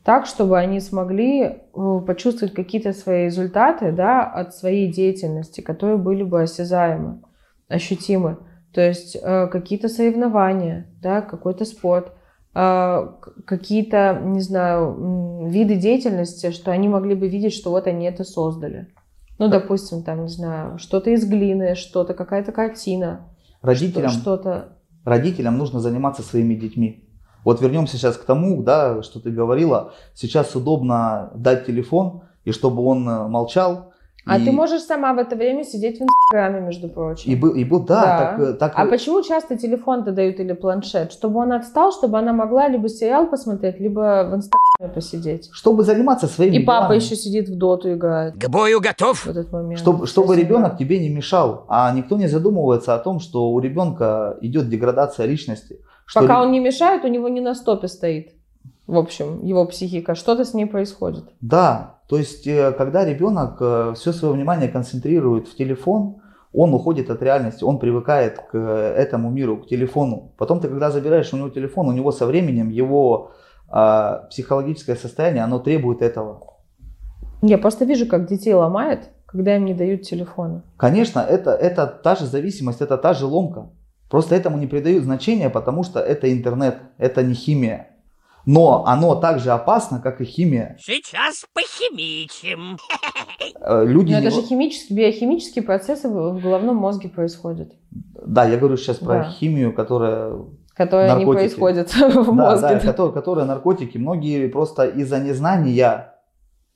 [0.07, 6.22] так, чтобы они смогли э, почувствовать какие-то свои результаты да, от своей деятельности, которые были
[6.22, 7.22] бы осязаемы,
[7.66, 8.39] ощутимы.
[8.72, 12.12] То есть э, какие-то соревнования, да, какой-то спорт,
[12.55, 13.09] э,
[13.47, 18.87] какие-то, не знаю, виды деятельности, что они могли бы видеть, что вот они это создали.
[19.39, 23.20] Ну, допустим, там, не знаю, что-то из глины, что-то, какая-то картина,
[23.62, 24.68] Родителям, что- что-то.
[25.05, 27.03] родителям нужно заниматься своими детьми.
[27.45, 29.93] Вот вернемся сейчас к тому, да, что ты говорила.
[30.14, 33.93] Сейчас удобно дать телефон, и чтобы он э, молчал.
[34.29, 37.31] А и, ты можешь сама в это время сидеть в Инстаграме, между прочим.
[37.31, 38.18] И, был, и был, да, Да.
[38.18, 41.12] так, э, так А почему часто телефон-то дают или планшет?
[41.12, 45.49] Чтобы он отстал, чтобы она могла либо сериал посмотреть, либо в Инстаграме посидеть.
[45.53, 47.03] чтобы заниматься своими И папа делами.
[47.05, 49.24] еще сидит в доту играет К бою готов?
[49.27, 49.79] в этот момент.
[49.79, 50.47] Чтобы, чтобы Спасибо.
[50.49, 51.64] ребенок тебе не мешал.
[51.68, 55.79] А никто не задумывается о том, что у ребенка идет деградация личности.
[56.05, 58.31] Что Пока ре- он не мешает, у него не на стопе стоит.
[58.87, 60.14] В общем, его психика.
[60.14, 61.24] Что-то с ней происходит.
[61.41, 66.20] Да, то есть, э, когда ребенок все свое внимание концентрирует в телефон,
[66.57, 70.32] он уходит от реальности, он привыкает к э, этому миру, к телефону.
[70.39, 73.32] Потом ты, когда забираешь у него телефон, у него со временем его
[73.68, 76.41] а, психологическое состояние, оно требует этого.
[77.43, 80.62] Я просто вижу, как детей ломает, когда им не дают телефона.
[80.78, 83.68] Конечно, это, это та же зависимость, это та же ломка.
[84.09, 87.89] Просто этому не придают значения, потому что это интернет, это не химия.
[88.47, 90.76] Но оно так же опасно, как и химия.
[90.80, 92.78] Сейчас похимичим.
[93.61, 98.44] Э, Люди Но не- это же химические, биохимические процессы в в головном мозге происходят, Да,
[98.44, 99.24] я говорю сейчас про Да.
[99.30, 100.32] химию, которая
[100.74, 101.38] которые не Наркотики.
[101.40, 102.68] происходят в Да, мозге.
[102.68, 106.14] да, которые, которые наркотики, многие просто из-за незнания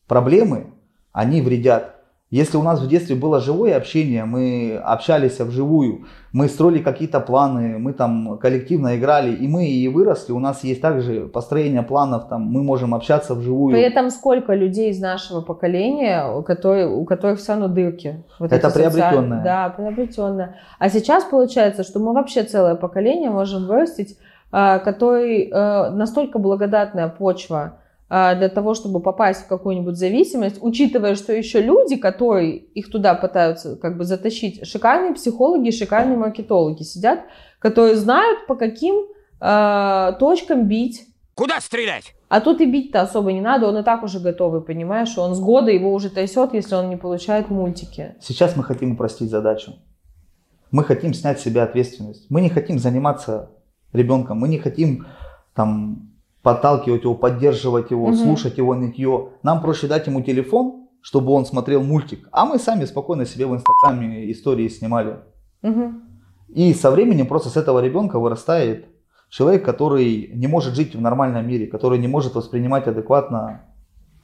[0.08, 0.72] проблемы,
[1.12, 1.96] они вредят.
[2.30, 7.76] Если у нас в детстве было живое общение, мы общались вживую, мы строили какие-то планы,
[7.78, 12.42] мы там коллективно играли, и мы и выросли, у нас есть также построение планов, там,
[12.42, 13.72] мы можем общаться вживую.
[13.72, 18.22] При этом сколько людей из нашего поколения, у которых, у которых все равно дырки.
[18.38, 19.42] Вот Это эти социальные- приобретенное.
[19.42, 20.56] Да, приобретенное.
[20.78, 24.16] А сейчас получается, что мы вообще целое поколение можем вырастить,
[24.52, 27.78] а, который а, настолько благодатная почва
[28.10, 33.76] для того, чтобы попасть в какую-нибудь зависимость, учитывая, что еще люди, которые их туда пытаются
[33.76, 37.20] как бы затащить, шикарные психологи, шикарные маркетологи сидят,
[37.60, 39.06] которые знают, по каким
[39.40, 41.06] а, точкам бить,
[41.36, 42.14] Куда стрелять?
[42.28, 45.16] а тут и бить-то особо не надо, он и так уже готовый, понимаешь?
[45.16, 48.16] Он с года его уже трясет, если он не получает мультики.
[48.20, 49.74] Сейчас мы хотим упростить задачу.
[50.72, 52.26] Мы хотим снять с себя ответственность.
[52.28, 53.52] Мы не хотим заниматься
[53.92, 54.38] ребенком.
[54.38, 55.06] Мы не хотим
[55.54, 56.09] там
[56.42, 58.16] подталкивать его, поддерживать его, Мгм.
[58.16, 59.30] слушать его нытье.
[59.42, 63.54] Нам проще дать ему телефон, чтобы он смотрел мультик, а мы сами спокойно себе в
[63.54, 65.16] Инстаграме истории снимали.
[65.62, 66.02] Мгм.
[66.48, 68.86] И со временем просто с этого ребенка вырастает
[69.28, 73.62] человек, который не может жить в нормальном мире, который не может воспринимать адекватно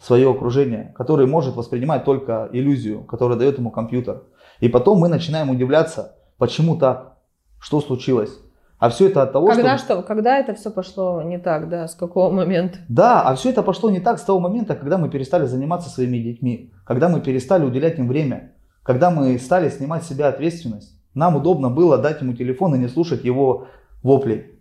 [0.00, 4.24] свое окружение, который может воспринимать только иллюзию, которую дает ему компьютер.
[4.60, 7.16] И потом мы начинаем удивляться, почему так,
[7.58, 8.38] что случилось.
[8.78, 9.94] А все это от того, Когда что...
[9.94, 10.02] что?
[10.02, 11.88] Когда это все пошло не так, да?
[11.88, 12.78] С какого момента?
[12.88, 16.18] Да, а все это пошло не так с того момента, когда мы перестали заниматься своими
[16.18, 18.52] детьми, когда мы перестали уделять им время,
[18.82, 20.92] когда мы стали снимать с себя ответственность.
[21.14, 23.68] Нам удобно было дать ему телефон и не слушать его
[24.02, 24.60] воплей,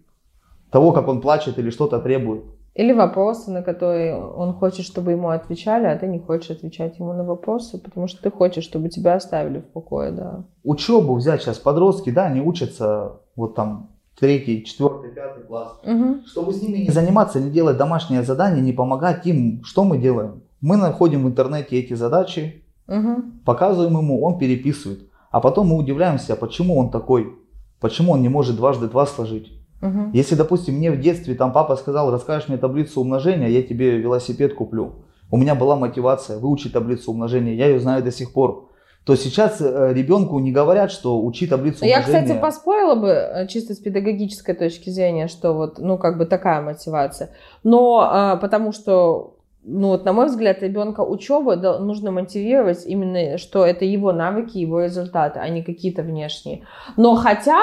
[0.72, 2.46] того, как он плачет или что-то требует.
[2.74, 7.14] Или вопросы, на которые он хочет, чтобы ему отвечали, а ты не хочешь отвечать ему
[7.14, 10.44] на вопросы, потому что ты хочешь, чтобы тебя оставили в покое, да.
[10.64, 15.80] Учебу взять сейчас, подростки, да, они учатся вот там третий, четвертый, пятый класс.
[15.84, 16.24] Мгм.
[16.26, 20.42] Чтобы с ними не заниматься, не делать домашнее задание, не помогать им, что мы делаем?
[20.62, 23.42] Мы находим в интернете эти задачи, Мгм.
[23.46, 25.10] показываем ему, он переписывает.
[25.32, 27.34] А потом мы удивляемся, почему он такой,
[27.80, 29.52] почему он не может дважды два сложить.
[29.82, 30.12] Мгм.
[30.14, 34.54] Если, допустим, мне в детстве там папа сказал, расскажешь мне таблицу умножения, я тебе велосипед
[34.54, 34.94] куплю.
[35.30, 38.65] У меня была мотивация выучить таблицу умножения, я ее знаю до сих пор.
[39.06, 42.24] То сейчас э, ребенку не говорят, что учи таблицу Я, умножения.
[42.24, 46.62] кстати, поспорила бы э, чисто с педагогической точки зрения, что вот, ну, как бы такая
[46.62, 47.30] мотивация.
[47.64, 53.64] Но а, потому что, ну, вот, на мой взгляд, ребенка учебы нужно мотивировать именно, что
[53.64, 56.64] это его навыки, его результаты, а не какие-то внешние.
[56.98, 57.60] Но хотя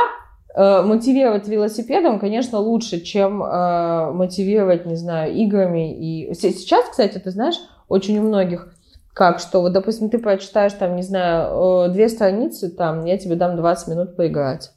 [0.55, 5.93] э, мотивировать велосипедом, конечно, лучше, чем э, мотивировать, не знаю, играми.
[5.93, 7.57] И Се- сейчас, кстати, ты знаешь,
[7.88, 8.72] очень у многих
[9.15, 13.37] как, что вот, допустим, ты прочитаешь там, не знаю, э, две страницы, там, я тебе
[13.37, 14.71] дам 20 минут поиграть.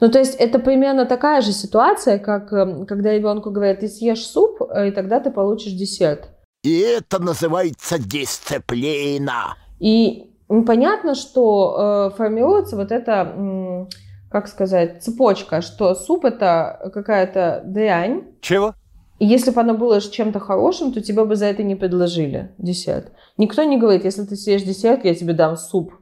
[0.00, 4.24] Ну, то есть это примерно такая же ситуация, как э, когда ребенку говорят, ты съешь
[4.26, 6.28] суп, э, и тогда ты получишь десерт.
[6.64, 9.56] И это называется дисциплина.
[9.78, 10.32] И
[10.66, 13.88] понятно, что э, формируется вот эта, м,
[14.30, 18.74] как сказать, цепочка, что суп это какая-то дрянь, Чего?
[19.22, 23.12] И если бы оно было чем-то хорошим, то тебе бы за это не предложили десерт.
[23.38, 25.92] Никто не говорит, если ты съешь десерт, я тебе дам суп.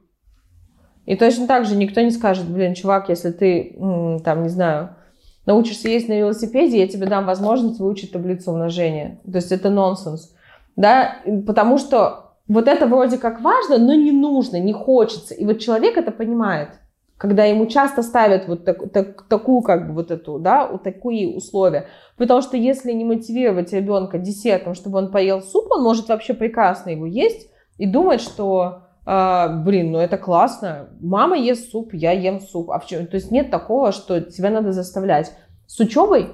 [1.05, 3.77] И точно так же никто не скажет, блин, чувак, если ты,
[4.25, 4.97] там, не знаю,
[5.45, 9.21] научишься ездить на велосипеде, я тебе дам возможность выучить таблицу умножения.
[9.31, 10.35] То есть это нонсенс.
[10.77, 15.35] Да, потому что вот это вроде как важно, но не нужно, не хочется.
[15.35, 16.71] И вот человек это понимает,
[17.21, 21.37] когда ему часто ставят вот так- так- такую, как бы вот эту, да, вот такие
[21.37, 21.89] условия.
[22.17, 26.89] Потому что если не мотивировать ребенка десертом, чтобы он поел суп, он может вообще прекрасно
[26.89, 32.41] его есть и думать, что, а, блин, ну это классно, мама ест суп, я ем
[32.41, 32.71] суп.
[32.71, 33.07] А в чем?
[33.07, 35.31] То есть нет такого, что тебя надо заставлять.
[35.67, 36.31] С учебой,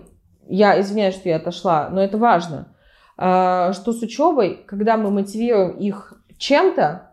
[0.47, 2.77] я извиняюсь, что я отошла, но это важно,
[3.17, 7.11] а, что с учебой, когда мы мотивируем их чем-то,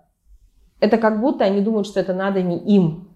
[0.79, 3.12] это как будто они думают, что это надо не им.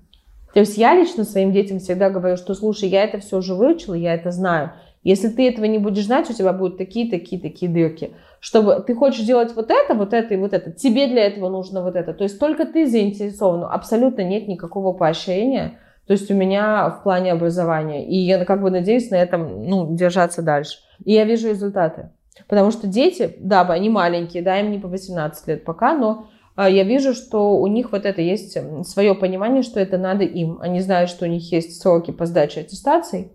[0.53, 3.93] То есть я лично своим детям всегда говорю, что слушай, я это все уже выучила,
[3.93, 4.71] я это знаю.
[5.03, 8.11] Если ты этого не будешь знать, у тебя будут такие, такие, такие дырки.
[8.39, 10.71] Чтобы ты хочешь делать вот это, вот это и вот это.
[10.71, 12.13] Тебе для этого нужно вот это.
[12.13, 13.63] То есть только ты заинтересован.
[13.71, 15.79] Абсолютно нет никакого поощрения.
[16.07, 18.05] То есть у меня в плане образования.
[18.05, 20.79] И я как бы надеюсь на этом ну, держаться дальше.
[21.03, 22.09] И я вижу результаты.
[22.47, 26.27] Потому что дети, да, они маленькие, да, им не по 18 лет пока, но
[26.65, 30.57] я вижу, что у них вот это есть свое понимание, что это надо им.
[30.59, 33.31] Они знают, что у них есть сроки по сдаче аттестаций,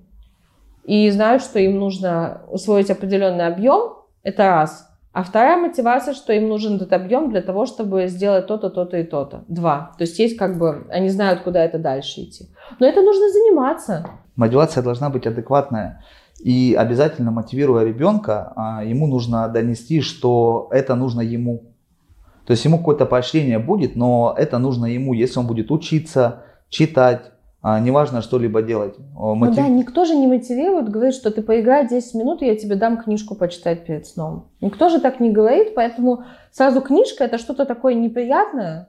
[0.84, 4.88] и знают, что им нужно усвоить определенный объем, это раз.
[5.12, 9.04] А вторая мотивация, что им нужен этот объем для того, чтобы сделать то-то, то-то и
[9.04, 9.44] то-то.
[9.46, 9.92] Два.
[9.98, 12.48] То есть есть как бы, они знают, куда это дальше идти.
[12.80, 14.06] Но это нужно заниматься.
[14.36, 16.02] Мотивация должна быть адекватная.
[16.42, 21.71] И обязательно мотивируя ребенка, а, ему нужно донести, что это нужно ему.
[22.46, 27.30] То есть ему какое-то поощрение будет, но это нужно ему, если он будет учиться, читать,
[27.62, 28.94] а, неважно что-либо делать.
[29.14, 32.56] Ну мотив- да, никто же не мотивирует, говорит, что ты поиграй 10 минут, и я
[32.56, 34.46] тебе дам книжку почитать перед сном.
[34.60, 38.88] Никто же так не говорит, поэтому сразу книжка это что-то такое неприятное,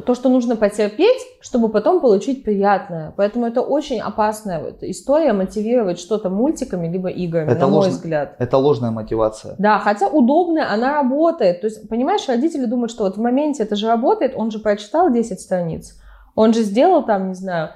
[0.00, 3.12] то, что нужно потерпеть, чтобы потом получить приятное.
[3.16, 7.92] Поэтому это очень опасная вот история мотивировать что-то мультиками либо играми, Это на мой ложно.
[7.92, 8.36] взгляд.
[8.38, 9.54] Это ложная мотивация.
[9.58, 11.60] Да, хотя удобная, она работает.
[11.60, 15.12] То есть, понимаешь, родители думают, что вот в моменте это же работает, он же прочитал
[15.12, 15.98] 10 страниц,
[16.34, 17.70] он же сделал там, не знаю,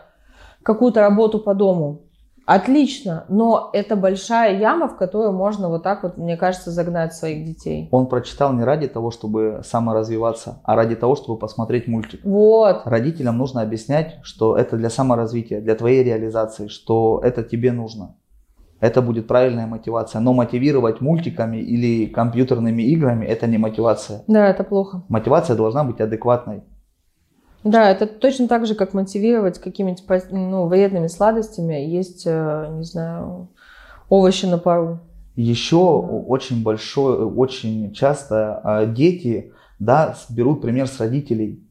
[0.62, 2.02] какую-то работу по дому.
[2.48, 7.44] Отлично, но это большая яма, в которую можно вот так вот, мне кажется, загнать своих
[7.44, 7.90] детей.
[7.90, 12.20] Он прочитал не ради того, чтобы саморазвиваться, а ради того, чтобы посмотреть мультик.
[12.24, 12.86] Вот.
[12.86, 18.14] Родителям нужно объяснять, что это для саморазвития, для твоей реализации, что это тебе нужно.
[18.80, 20.20] это будет правильная мотивация.
[20.20, 24.22] Но мотивировать мультиками или компьютерными играми это не мотивация.
[24.26, 25.02] Да, это плохо.
[25.08, 26.62] Мотивация должна быть адекватной.
[27.64, 31.74] Да, это точно так же, как мотивировать какими-то ну, вредными сладостями.
[31.74, 33.48] Есть, э, не знаю,
[34.08, 35.00] овощи на пару.
[35.34, 41.62] Еще очень большой, очень часто а, дети да, берут пример с родителей.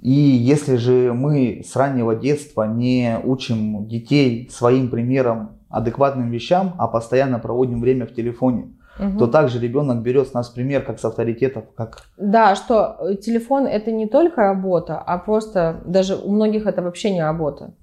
[0.00, 6.88] И если же мы с раннего детства не учим детей своим примером адекватным вещам, а
[6.88, 8.70] постоянно проводим время в телефоне,
[9.00, 9.18] Мгм.
[9.18, 13.66] то также ребенок берет с нас пример как с авторитетов, как Да, что э, телефон
[13.66, 17.74] это не только работа, а просто даже у многих это вообще не работа.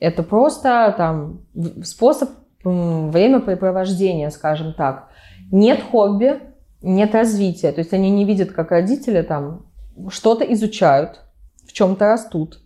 [0.00, 1.42] Это просто там
[1.84, 2.30] способ
[2.64, 5.08] времяпрепровождения, скажем так.
[5.50, 6.40] Нет хобби,
[6.80, 7.72] нет развития.
[7.72, 9.66] То есть они не видят, как родители там
[10.08, 11.20] что-то изучают,
[11.66, 12.60] в чем-то растут.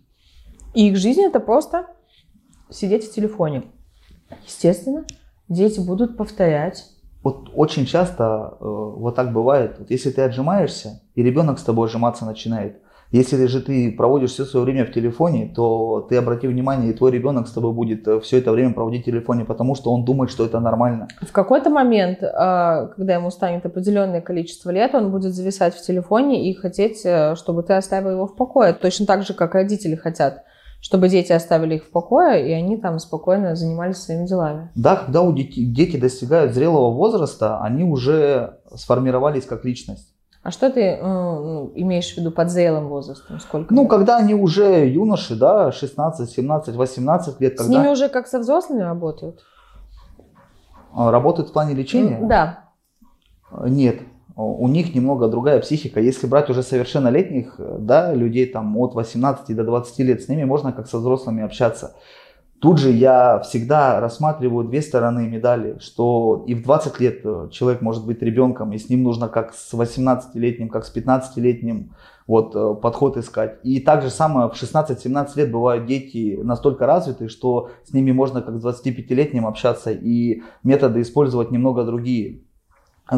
[0.73, 1.87] И их жизнь это просто
[2.69, 3.63] сидеть в телефоне.
[4.45, 5.05] Естественно,
[5.49, 6.85] дети будут повторять.
[7.27, 9.75] Вот очень часто э, вот так бывает.
[9.79, 12.77] Вот если ты отжимаешься, и ребенок с тобой отжиматься начинает.
[13.11, 17.11] Если же ты проводишь все свое время в телефоне, то ты обрати внимание, и твой
[17.11, 20.45] ребенок с тобой будет все это время проводить в телефоне, потому что он думает, что
[20.45, 21.09] это нормально.
[21.21, 26.49] В какой-то момент, а, когда ему станет определенное количество лет, он будет зависать в телефоне
[26.49, 28.71] и хотеть, э, чтобы ты оставил его в покое.
[28.71, 30.45] Точно так же, как родители хотят,
[30.87, 34.71] чтобы дети оставили их в покое, и они там спокойно занимались своими делами.
[34.73, 40.13] Да, когда у дети, дети достигают зрелого возраста, они уже сформировались как личность.
[40.43, 43.37] А что ты э, ну, имеешь в виду под зрелым возрастом?
[43.41, 43.73] Сколько?
[43.73, 43.89] Ну, лет?
[43.89, 48.39] когда они уже юноши, да, 16, 17, 18 лет, С когда ними уже как со
[48.39, 49.41] взрослыми работают?
[50.93, 52.59] а, работают в плане лечения, Да.
[53.65, 53.99] Нет,
[54.37, 55.99] у них немного другая психика.
[55.99, 60.43] Если брать уже совершеннолетних, э, да, людей там от 18 до 20 лет, с ними
[60.43, 61.95] можно как со взрослыми общаться.
[62.59, 67.81] Тут же я всегда рассматриваю две стороны медали, что и в 20 лет э, человек
[67.81, 71.95] может быть ребенком, и с ним нужно как с 18-летним, как с 15-летним
[72.27, 73.57] вот, э, подход искать.
[73.63, 78.43] И так же самое в 16-17 лет бывают дети настолько развитые, что с ними можно
[78.43, 82.41] как с 25-летним общаться, и методы использовать немного другие.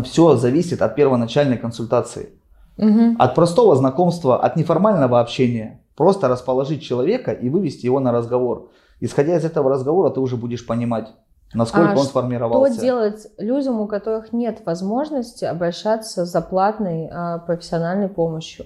[0.03, 2.29] Все зависит от первоначальной консультации.
[2.77, 3.15] Мгм.
[3.19, 5.81] От простого знакомства, от неформального общения.
[5.95, 8.71] Просто расположить человека и вывести его на разговор.
[9.01, 11.09] Исходя из этого разговора, ты уже будешь понимать,
[11.53, 12.79] насколько А он Что сформировался.
[12.79, 18.65] делать людям, у которых нет возможности обращаться за платной а, профессиональной помощью?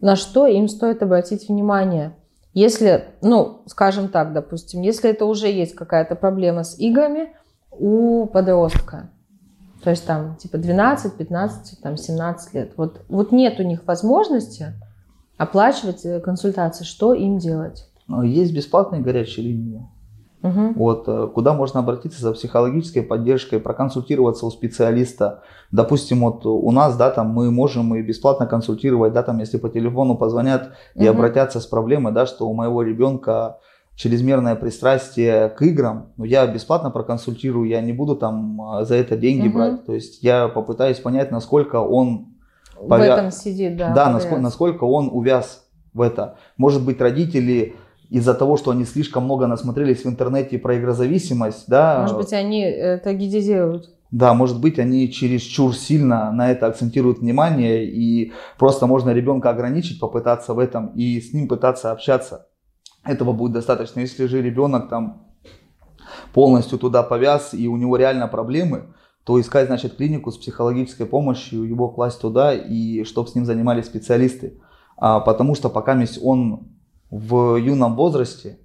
[0.00, 2.14] На что им стоит обратить внимание?
[2.52, 7.32] Если, ну, скажем так, допустим, если это уже есть какая-то проблема с играми
[7.70, 9.10] у подростка,
[9.82, 14.74] то есть там типа 12, 15, там 17 лет, вот, вот нет у них возможности
[15.38, 17.88] оплачивать э, консультации, что им делать?
[18.22, 19.88] Есть бесплатные горячие линии.
[20.42, 20.72] Мгм.
[20.74, 25.42] Вот, э, куда можно обратиться за психологической поддержкой, проконсультироваться у специалиста.
[25.70, 29.68] Допустим, вот у нас, да, там мы можем и бесплатно консультировать, да, там, если по
[29.68, 31.10] телефону позвонят и Мгм.
[31.10, 33.58] обратятся с проблемой, да, что у моего ребенка
[34.00, 39.14] чрезмерное пристрастие к играм, но я бесплатно проконсультирую, я не буду там а, за это
[39.14, 39.52] деньги Мгм.
[39.52, 39.84] брать.
[39.84, 42.28] То есть я попытаюсь понять, насколько он
[42.80, 43.92] В Повя- этом сидит, да.
[43.92, 46.36] да, насколько, насколько он увяз в это.
[46.56, 47.74] Может быть, родители
[48.08, 52.64] из-за того, что они слишком много насмотрелись в интернете про игрозависимость, да, Может быть, они
[52.64, 53.90] э, трагедизируют.
[54.10, 60.00] да, может быть, они чересчур сильно на это акцентируют внимание, и просто можно ребенка ограничить,
[60.00, 62.46] попытаться в этом и с ним пытаться общаться.
[63.04, 64.00] Этого будет достаточно.
[64.00, 65.24] Если же ребенок там
[66.32, 68.84] полностью туда повяз, и у него реально проблемы,
[69.24, 73.86] то искать, значит, клинику с психологической помощью, его класть туда, и чтобы с ним занимались
[73.86, 74.60] специалисты.
[74.96, 76.68] А, потому что пока он
[77.10, 78.58] в юном возрасте,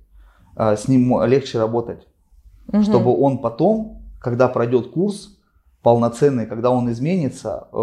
[0.55, 2.07] а, с ним легче работать
[2.67, 2.83] Мгм.
[2.83, 5.37] чтобы он потом, когда пройдет курс
[5.81, 7.75] полноценный, когда он изменится, э,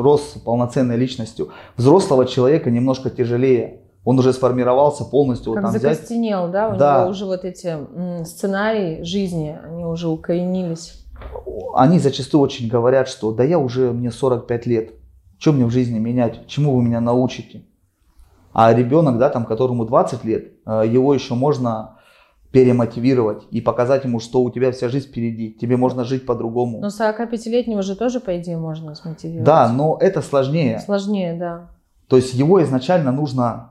[0.00, 3.79] рос полноценной личностью, взрослого человека немножко тяжелее.
[4.04, 5.50] Он уже сформировался полностью.
[5.52, 5.94] вот Как там взять.
[5.96, 6.70] закостенел, да?
[6.70, 7.00] У Да.
[7.00, 7.76] него уже вот эти
[8.24, 11.04] сценарии жизни, они уже укоренились.
[11.74, 14.92] Они зачастую очень говорят, что да я уже, мне 45 лет,
[15.38, 17.62] что мне в жизни менять, чему вы меня научите?
[18.52, 21.98] А ребенок, да, там, которому 20 лет, э, его еще можно
[22.52, 26.80] перемотивировать и показать ему, что у тебя вся жизнь впереди, тебе можно жить по-другому.
[26.80, 29.44] Но 45-летнего же тоже, по идее, можно смотивировать.
[29.44, 30.80] Да, но это сложнее.
[30.80, 31.68] Сложнее, да.
[32.08, 33.70] То есть его изначально нужно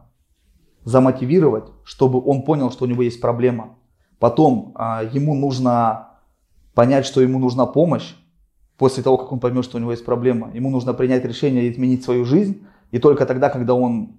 [0.90, 3.76] замотивировать, чтобы он понял, что у него есть проблема.
[4.18, 6.10] Потом а, ему нужно
[6.74, 8.16] понять, что ему нужна помощь.
[8.78, 12.04] После того, как он поймет, что у него есть проблема, ему нужно принять решение изменить
[12.04, 12.66] свою жизнь.
[12.92, 14.14] И только тогда, когда он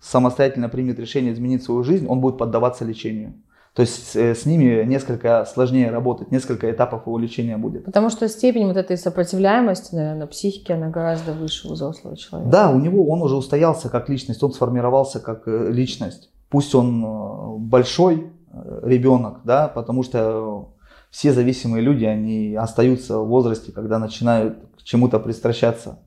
[0.00, 3.34] самостоятельно примет решение изменить свою жизнь, он будет поддаваться лечению.
[3.76, 7.84] То есть э, с ними несколько сложнее работать, несколько этапов его лечения будет.
[7.84, 12.50] Потому что степень вот этой сопротивляемости, наверное, психики, она гораздо выше у взрослого человека.
[12.50, 16.30] Да, у него он уже устоялся как личность, он сформировался как э, личность.
[16.48, 18.32] Пусть он э, большой
[18.82, 20.70] ребенок, да, потому что
[21.10, 25.98] все зависимые люди, они остаются в возрасте, когда начинают к чему-то пристращаться.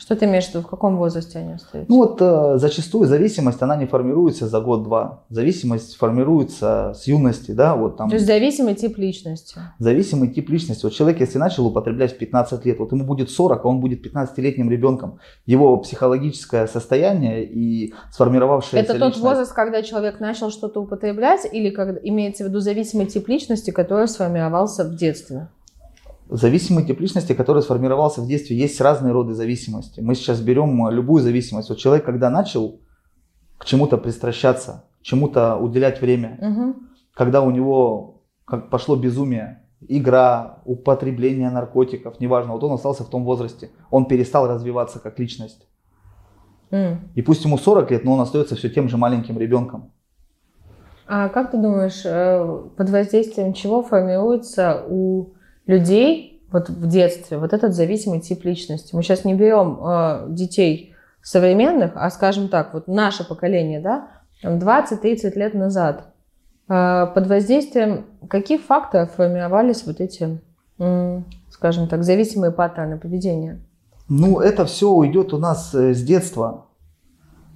[0.00, 1.92] Что ты имеешь в виду, в каком возрасте они остаются?
[1.92, 5.24] Ну вот э, зачастую зависимость, она не формируется за год-два.
[5.28, 8.08] Зависимость формируется с юности, да, вот там.
[8.08, 9.60] То есть зависимый тип личности.
[9.78, 10.84] Зависимый тип личности.
[10.84, 14.04] Вот человек, если начал употреблять в 15 лет, вот ему будет 40, а он будет
[14.04, 15.18] 15-летним ребенком.
[15.44, 21.68] Его психологическое состояние и сформировавшаяся Это тот личность- возраст, когда человек начал что-то употреблять, или
[21.68, 25.48] когда имеется в виду зависимый тип личности, который сформировался в детстве?
[26.32, 30.00] Зависимый тип личности, который сформировался в детстве, есть разные роды зависимости.
[30.00, 31.68] Мы сейчас берем э, любую зависимость.
[31.70, 32.80] Вот человек, когда начал
[33.58, 36.88] к чему-то пристращаться, чему-то уделять время, Мгм.
[37.14, 43.24] когда у него как пошло безумие, игра, употребление наркотиков, неважно, вот он остался в том
[43.24, 45.66] возрасте, он перестал развиваться как личность.
[46.70, 47.10] М.
[47.16, 49.90] И пусть ему 40 лет, но он остается все тем же маленьким ребенком.
[51.08, 55.32] А как ты думаешь, э, под воздействием чего формируется у
[55.70, 58.94] людей вот в детстве вот этот зависимый тип личности?
[58.94, 64.08] Мы сейчас не берем э, детей современных, а скажем так, вот наше поколение, да,
[64.42, 66.12] там 20-30 лет назад,
[66.68, 70.40] э, под воздействием каких факторов формировались вот эти,
[70.78, 73.60] м, скажем так, зависимые паттерны поведения?
[74.08, 76.66] Ну, это все уйдет у нас э, с детства.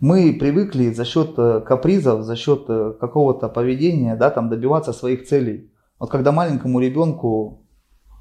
[0.01, 5.27] Мы привыкли за счет э, капризов, за счет э, какого-то поведения, да, там добиваться своих
[5.27, 5.73] целей.
[5.99, 7.64] Вот когда маленькому ребенку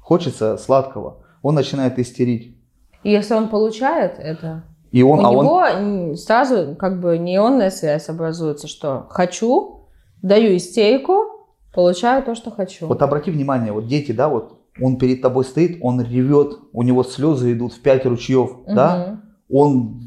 [0.04, 2.56] хочется сладкого, он начинает истерить.
[3.02, 7.16] И если он получает это, И он, у а он, него м, сразу как бы
[7.18, 9.88] нейронная связь образуется, что хочу,
[10.22, 11.14] даю истерику,
[11.74, 12.86] получаю то, что хочу.
[12.86, 17.02] вот обрати внимание, вот дети, да, вот он перед тобой стоит, он ревет, у него
[17.02, 19.20] слезы идут в пять ручьев, да, Мгм.
[19.50, 20.00] он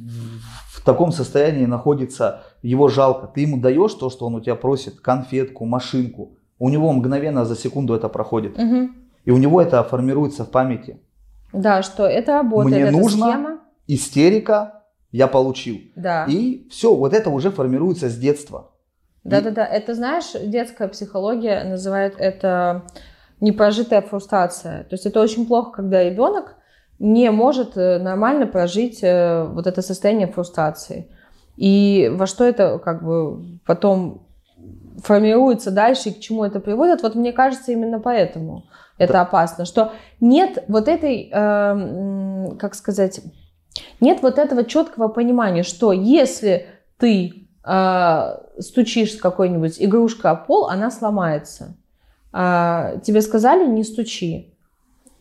[0.74, 3.28] в таком состоянии находится, его жалко.
[3.28, 7.56] Ты ему даешь то, что он у тебя просит, конфетку, машинку, у него мгновенно за
[7.56, 8.58] секунду это проходит.
[8.58, 9.07] Мгм.
[9.28, 11.01] И у него это формируется в памяти.
[11.51, 13.59] Да, что это работает, Мне эта нужно- схема.
[13.86, 15.80] Истерика я получил.
[15.97, 16.23] Да.
[16.30, 18.71] И все, вот это уже формируется с детства.
[19.25, 19.65] Да, да, да.
[19.65, 22.84] Это знаешь, детская психология называет это
[23.41, 24.84] непрожитая фрустрация.
[24.86, 26.55] То есть это очень плохо, когда ребенок
[26.97, 31.11] не может э, нормально прожить э, вот это состояние фрустрации.
[31.57, 34.26] И во что это как бы потом
[35.04, 38.66] формируется дальше и к чему это приводит, вот мне кажется, именно поэтому
[38.98, 43.22] это опасно, что нет вот этой, э, как сказать,
[44.00, 46.68] нет вот этого четкого понимания, что если
[46.98, 51.76] ты э, стучишь с какой-нибудь игрушкой о пол, она сломается.
[52.32, 54.54] А, тебе сказали, не стучи.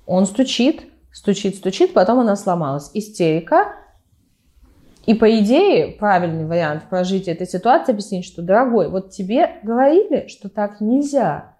[0.06, 2.90] Он стучит, стучит, стучит, потом она сломалась.
[2.94, 3.74] Истерика.
[5.06, 10.48] И по идее, правильный вариант прожития этой ситуации объяснить, что, дорогой, вот тебе говорили, что
[10.48, 11.56] так нельзя.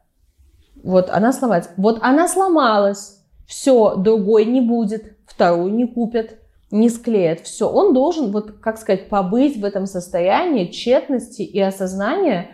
[0.82, 1.70] Вот она сломается.
[1.76, 3.20] Вот она сломалась.
[3.46, 6.38] Все, другой не будет, вторую не купят,
[6.72, 7.40] не склеят.
[7.40, 12.48] Все, он должен, вот, как сказать, побыть в этом состоянии тщетности и осознания,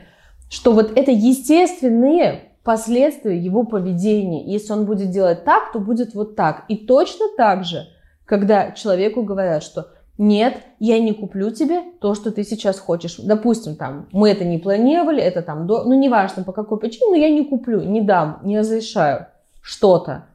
[0.51, 4.45] что вот это естественные последствия его поведения.
[4.45, 6.65] Если он будет делать так, то будет вот так.
[6.69, 7.87] И точно так же,
[8.27, 9.89] когда человеку говорят, что
[10.19, 13.17] нет, я не куплю тебе то, что ты сейчас хочешь.
[13.17, 15.85] Допустим, там, мы это не планировали, это там, до...
[15.85, 19.27] ну, неважно по какой причине, но я не куплю, не дам, не разрешаю
[19.63, 20.27] что-то.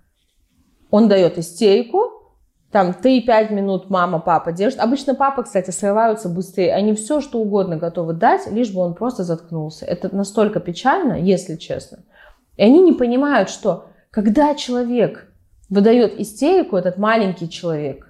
[0.89, 2.17] Он дает истерику,
[2.71, 4.80] там 3-5 минут мама, папа держит.
[4.80, 6.73] Обычно папа, кстати, срываются быстрее.
[6.73, 9.86] Они все, что угодно готовы дать, лишь бы он просто заткнулся.
[9.86, 11.99] Это настолько печально, если честно.
[12.57, 15.32] И они не понимают, что когда человек
[15.69, 18.06] выдает истерику, этот маленький человек,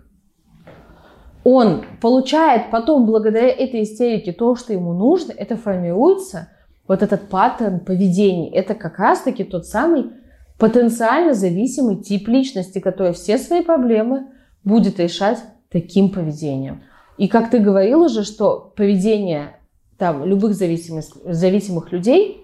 [1.49, 6.49] он получает потом благодаря этой истерике то, что ему нужно, это формируется,
[6.89, 8.51] вот этот паттерн поведения.
[8.51, 10.11] Это как раз-таки тот самый
[10.59, 14.27] потенциально зависимый тип личности, который все свои проблемы
[14.65, 15.39] будет решать
[15.71, 16.83] таким поведением.
[17.17, 19.55] И как ты говорил уже, что поведение
[19.97, 22.43] там, любых зависимых, зависимых людей,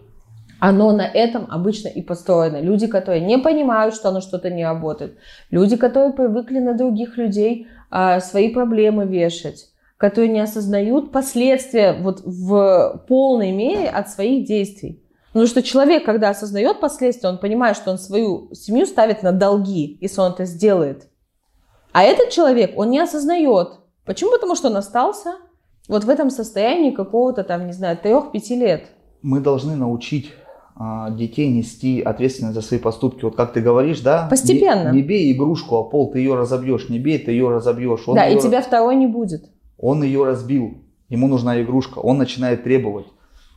[0.62, 2.62] оно на этом обычно и построено.
[2.62, 5.18] Люди, которые не понимают, что оно что-то не работает.
[5.52, 7.68] Люди, которые привыкли на других людей
[8.22, 9.70] свои проблемы вешать.
[9.98, 15.04] Которые не осознают последствия вот в полной мере от своих действий.
[15.28, 19.98] Потому что человек, когда осознает последствия, он понимает, что он свою семью ставит на долги,
[20.00, 21.08] если он это сделает.
[21.92, 23.70] А этот человек, он не осознает.
[24.06, 24.32] Почему?
[24.32, 25.36] Потому что он остался
[25.88, 28.86] вот в этом состоянии какого-то там, не знаю, трех-пяти лет.
[29.22, 30.43] Мы должны научить а,
[31.12, 33.24] детей нести ответственность за свои поступки.
[33.24, 34.28] Вот как ты говоришь, да?
[34.30, 34.92] Постепенно.
[34.92, 36.90] Не, не бей игрушку о пол, ты ее разобьешь.
[36.90, 38.02] Не бей, ты ее разобьешь.
[38.08, 39.50] Он да, ее, и тебя второй не будет.
[39.78, 40.80] Он ее разбил.
[41.10, 42.00] Ему нужна игрушка.
[42.00, 43.06] Он начинает требовать.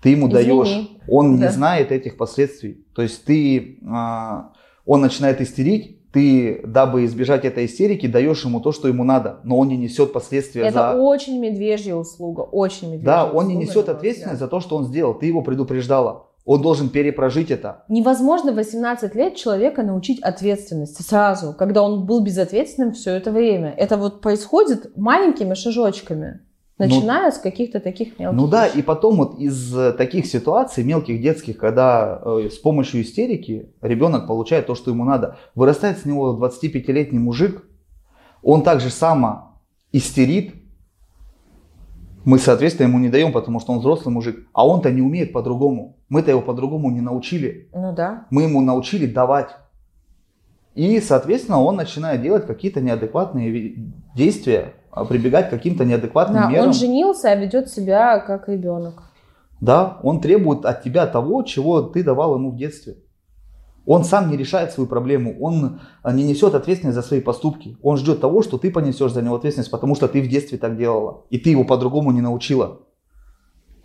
[0.02, 0.44] Ты ему Извини.
[0.44, 0.90] даешь.
[1.09, 1.47] Он Да.
[1.47, 2.84] не знает этих последствий.
[2.94, 4.52] То есть ты, а,
[4.84, 6.10] он начинает истерить.
[6.12, 10.12] Ты, дабы избежать этой истерики, даешь ему то, что ему надо, но он не несет
[10.14, 11.02] последствия Это за...
[11.02, 14.84] очень медвежья услуга, очень медвежья Да, он не услуга, несет ответственность за то, что он
[14.86, 15.12] сделал.
[15.14, 16.26] Ты его предупреждала.
[16.47, 17.85] Он должен перепрожить это.
[17.89, 23.74] Невозможно в 18 лет человека научить ответственности сразу, когда он был безответственным все это время.
[23.77, 26.43] Это вот происходит маленькими шажочками,
[26.78, 28.39] начиная с каких-то таких мелких.
[28.39, 28.78] Ну да, вещей.
[28.78, 34.28] и потом вот из э, таких ситуаций, мелких детских, когда э, с помощью истерики ребенок
[34.28, 37.64] получает то, что ему надо, вырастает с него 25-летний мужик,
[38.43, 40.55] он также само истерит,
[42.27, 45.97] мы, соответственно, ему не даем, потому что он взрослый мужик, а он-то не умеет по-другому.
[46.09, 47.69] Мы-то его по-другому не научили.
[47.73, 48.27] Ну да.
[48.31, 49.51] Мы ему научили давать.
[50.74, 56.51] И, соответственно, он начинает делать какие-то неадекватные ви- действия, а, прибегать к каким-то неадекватным Да,
[56.51, 56.66] мерам.
[56.66, 59.05] он женился, а ведет себя как ребенок.
[59.61, 62.97] Да, он требует от тебя того, чего ты давал ему в детстве.
[63.87, 67.79] Он сам не решает свою проблему, он а, не несет ответственность за свои поступки.
[67.83, 70.77] Он ждет того, что ты понесешь за него ответственность, потому что ты в детстве так
[70.77, 72.81] делала, и ты его по-другому не научила.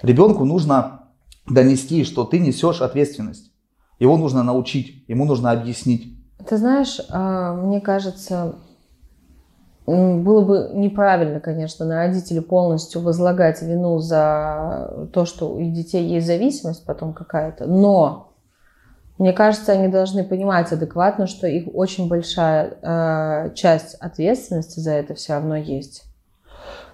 [0.02, 1.11] Ребенку нужно
[1.48, 3.52] донести, что ты несешь ответственность.
[3.99, 6.18] Его нужно научить, ему нужно объяснить.
[6.49, 8.56] Ты знаешь, а, мне кажется,
[9.86, 16.26] было бы неправильно, конечно, на родителей полностью возлагать вину за то, что у детей есть
[16.26, 18.30] зависимость потом какая-то, но
[19.22, 25.14] мне кажется, они должны понимать адекватно, что их очень большая э, часть ответственности за это
[25.14, 26.06] все равно есть.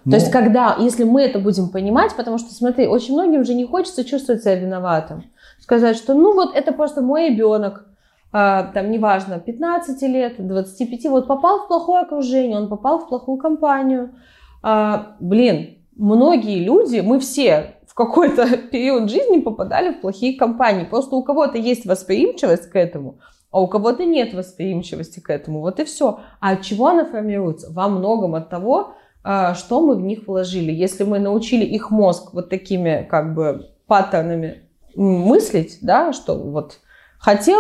[0.04, 3.54] Но- То есть, когда, если мы это будем понимать, потому что, смотри, очень многим же
[3.54, 5.24] не хочется чувствовать себя виноватым.
[5.62, 7.86] Сказать, что ну вот это просто мой ребенок,
[8.34, 13.38] а, там, неважно, 15 лет, 25, вот попал в плохое окружение, он попал в плохую
[13.38, 14.16] компанию.
[14.62, 20.86] А, блин, многие люди, мы все какой-то период жизни попадали в плохие компании.
[20.86, 23.18] Просто у кого-то есть восприимчивость к этому,
[23.52, 25.62] а у кого-то нет восприимчивости к этому.
[25.62, 26.20] Вот и все.
[26.40, 27.72] А от чего она формируется?
[27.72, 28.94] Во многом от того,
[29.24, 30.72] а, что мы в них вложили.
[30.72, 34.62] Если мы научили их мозг вот такими как бы паттернами
[34.96, 36.80] мыслить, да, что вот
[37.18, 37.60] хотел,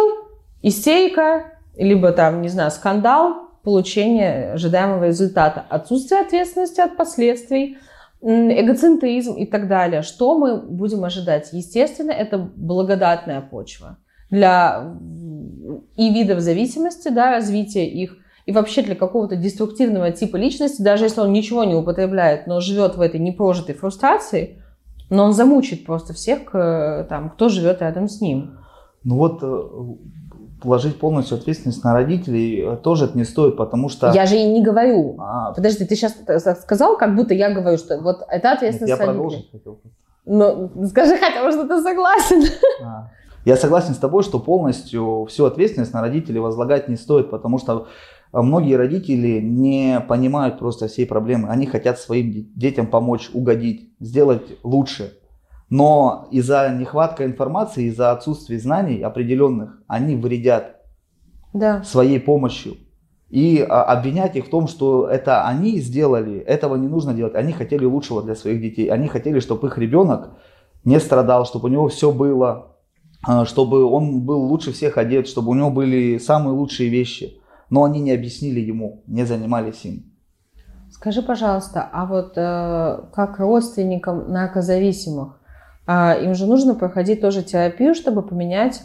[0.62, 7.78] истерика, либо там, не знаю, скандал, получение ожидаемого результата, отсутствие ответственности от последствий,
[8.22, 10.02] эгоцентризм и так далее.
[10.02, 11.50] Что мы будем ожидать?
[11.54, 13.98] Естественно, это благодатная почва
[14.30, 14.96] для
[15.96, 21.22] и видов зависимости, да, развития их, и вообще для какого-то деструктивного типа личности, даже если
[21.22, 24.62] он ничего не употребляет, но живет в этой непрожитой фрустрации,
[25.10, 28.58] но он замучит просто всех, к- там, кто живет рядом с ним.
[29.04, 29.70] Ну вот э,
[30.62, 34.12] положить полностью ответственность на родителей э, тоже это не стоит, потому что...
[34.12, 35.16] Я же и не говорю.
[35.20, 36.16] А, Подожди, ты сейчас
[36.62, 39.80] сказал, как будто я говорю, что вот это ответственность я продолжить хотел.
[40.26, 42.44] Ну, скажи хотя бы, что ты согласен.
[42.84, 43.10] А.
[43.46, 47.88] Я согласен с тобой, что полностью всю ответственность на родителей возлагать не стоит, потому что
[48.32, 51.48] а, многие родители не понимают просто всей проблемы.
[51.50, 55.14] Они хотят своим де- детям помочь, угодить, сделать лучше.
[55.70, 60.78] Но из-за нехватка информации, из-за отсутствия знаний определенных, они вредят
[61.54, 61.84] Да.
[61.84, 62.76] своей помощью.
[63.30, 67.36] И а, обвинять их в том, что это они сделали, этого не нужно делать.
[67.36, 68.88] Они хотели лучшего для своих детей.
[68.88, 70.38] Они хотели, чтобы их ребенок
[70.86, 72.78] не страдал, чтобы у него все было,
[73.28, 77.42] а, чтобы он был лучше всех одет, чтобы у него были самые лучшие вещи.
[77.70, 80.14] Но они не объяснили ему, не занимались им.
[80.90, 85.37] Скажи, пожалуйста, а вот э, как родственникам наркозависимых,
[85.88, 88.82] им же нужно проходить тоже терапию, чтобы поменять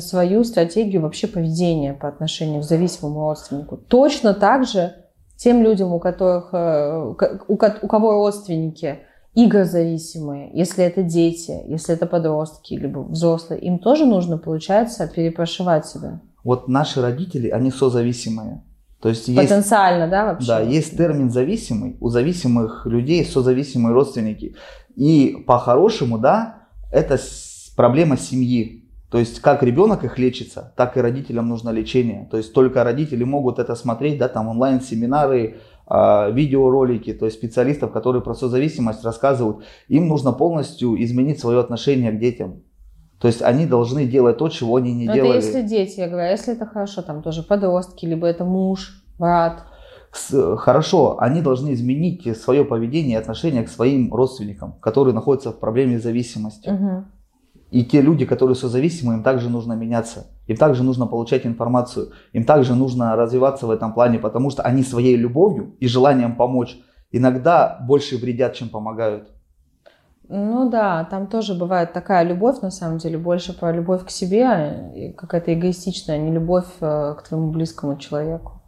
[0.00, 3.76] свою стратегию вообще поведения по отношению к зависимому родственнику.
[3.76, 4.94] Точно так же
[5.36, 7.14] тем людям, у которых, э,
[7.48, 9.00] у кого родственники
[9.34, 16.20] игрозависимые, если это дети, если это подростки, либо взрослые, им тоже нужно, получается, перепрошивать себя.
[16.42, 18.62] Вот наши родители, они созависимые.
[19.00, 20.46] То есть есть Потенциально, да, вообще?
[20.46, 21.96] Да, есть термин зависимый.
[22.00, 24.56] У зависимых людей созависимые родственники.
[24.94, 27.18] И по-хорошему, да, это
[27.76, 28.84] проблема семьи.
[29.10, 32.28] То есть как ребенок их лечится, так и родителям нужно лечение.
[32.30, 35.56] То есть только родители могут это смотреть, да, там онлайн-семинары,
[35.86, 39.64] а, видеоролики, то есть специалистов, которые про созависимость рассказывают.
[39.88, 42.62] Им нужно полностью изменить свое отношение к детям.
[43.20, 45.38] То есть они должны делать то, чего они не Но делали.
[45.38, 49.02] Это если дети, я говорю, а если это хорошо, там тоже подростки, либо это муж,
[49.18, 49.64] брат.
[50.12, 55.60] С- Хорошо, они должны изменить свое поведение и отношение к своим родственникам, которые находятся в
[55.60, 56.70] проблеме зависимости.
[56.70, 57.12] Мгм.
[57.70, 60.26] И те люди, которые созависимы, им также нужно меняться.
[60.48, 62.12] Им также нужно получать информацию.
[62.32, 66.76] Им также нужно развиваться в этом плане, потому что они своей любовью и желанием помочь
[67.12, 69.28] иногда больше вредят, чем помогают.
[70.32, 74.92] Ну да, там тоже бывает такая любовь, на самом деле, больше про любовь к себе,
[74.94, 78.60] и какая-то эгоистичная, а не любовь э, к твоему близкому человеку.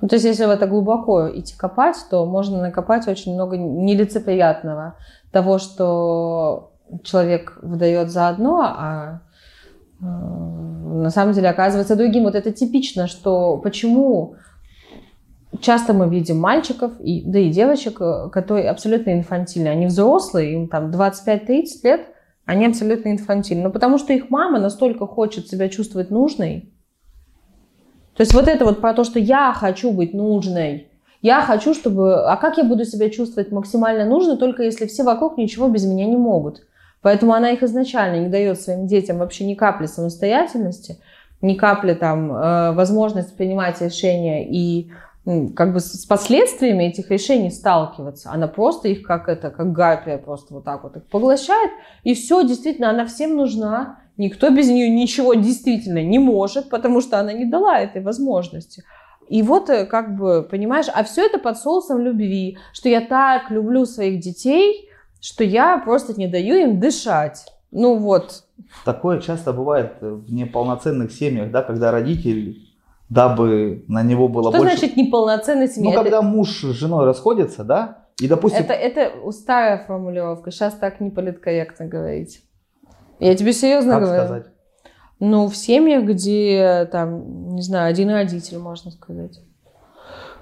[0.00, 4.96] Ну, то есть, если в это глубоко идти копать, то можно накопать очень много нелицеприятного.
[5.30, 6.72] Того, что
[7.04, 9.20] человек выдает за одно, а
[10.00, 12.24] э, на самом деле оказывается другим.
[12.24, 14.34] Вот это типично, что почему
[15.60, 19.68] часто мы видим мальчиков, и, да и девочек, э, которые абсолютно инфантильны.
[19.68, 22.06] Они взрослые, им там 25-30 лет,
[22.46, 23.64] они абсолютно инфантильны.
[23.64, 26.72] Но потому что их мама настолько хочет себя чувствовать нужной.
[28.16, 30.88] То есть вот это вот про то, что я хочу быть нужной,
[31.20, 32.24] я хочу, чтобы...
[32.24, 36.06] А как я буду себя чувствовать максимально нужно, только если все вокруг ничего без меня
[36.06, 36.62] не могут.
[37.02, 40.98] Поэтому она их изначально не дает своим детям вообще ни капли самостоятельности,
[41.40, 44.90] ни капли там э, возможность принимать решения и
[45.54, 48.30] как бы с последствиями этих решений сталкиваться.
[48.32, 51.70] Она просто их как это, как гарпия просто вот так вот их поглощает.
[52.02, 54.00] И все, действительно, она всем нужна.
[54.16, 58.84] Никто без нее ничего действительно не может, потому что она не дала этой возможности.
[59.28, 63.50] И вот э, как бы, понимаешь, а все это под соусом любви, что я так
[63.50, 64.88] люблю своих детей,
[65.20, 67.44] что я просто не даю им дышать.
[67.70, 68.44] Ну вот.
[68.86, 72.67] Такое часто бывает в неполноценных семьях, да, когда родитель
[73.08, 74.78] дабы на него было Что больше...
[74.78, 75.90] значит неполноценная семья?
[75.90, 80.50] Ну, Это- когда муж с женой расходятся, да, и, допустим, Это, это старая формулировка.
[80.50, 82.42] Сейчас так не политкорректно говорить.
[83.20, 84.24] Я тебе серьезно как говорю.
[84.24, 84.46] сказать,
[85.20, 89.40] Ну, в семьях, где там, не знаю, один родитель, можно сказать.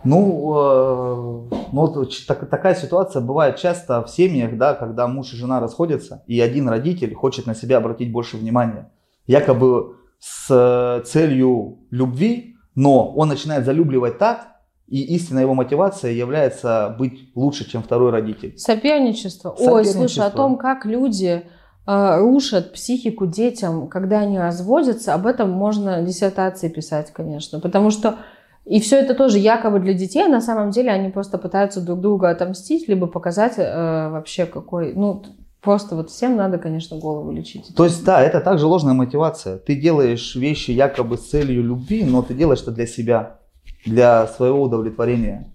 [0.05, 5.37] ну, э, ну вот так- такая ситуация бывает часто в семьях, да, когда муж и
[5.37, 8.91] жена расходятся, и один родитель хочет на себя обратить больше внимания,
[9.27, 14.49] якобы с э, целью любви, но он начинает залюбливать так,
[14.87, 18.57] и истинная его мотивация является быть лучше, чем второй родитель.
[18.57, 19.51] Соперничество.
[19.51, 19.99] Ой, Соперничество.
[19.99, 21.43] слушай, о том, как люди
[21.87, 27.59] э, рушат психику детям, когда они разводятся, об этом можно диссертации писать, конечно.
[27.59, 28.19] Потому что
[28.65, 32.01] и все это тоже якобы для детей, а на самом деле они просто пытаются друг
[32.01, 34.93] друга отомстить, либо показать э, вообще какой...
[34.95, 35.25] Ну,
[35.67, 37.75] просто вот всем надо, конечно, голову лечить.
[37.75, 39.59] То есть, да, это также ложная мотивация.
[39.59, 43.41] Ты делаешь вещи якобы с целью любви, но ты делаешь это для себя,
[43.85, 45.53] для своего удовлетворения.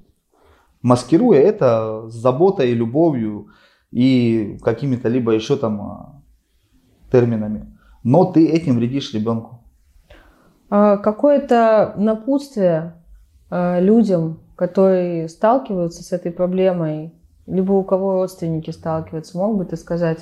[0.81, 3.47] Маскируя это с заботой, любовью
[3.89, 6.21] и какими-то либо еще там а,
[7.09, 7.77] терминами.
[8.03, 9.63] Но ты этим вредишь ребенку.
[10.69, 12.95] А Какое-то напутствие
[13.49, 17.13] э, людям, которые сталкиваются с этой проблемой,
[17.47, 20.19] либо у кого родственники сталкиваются, мог бы ты сказать?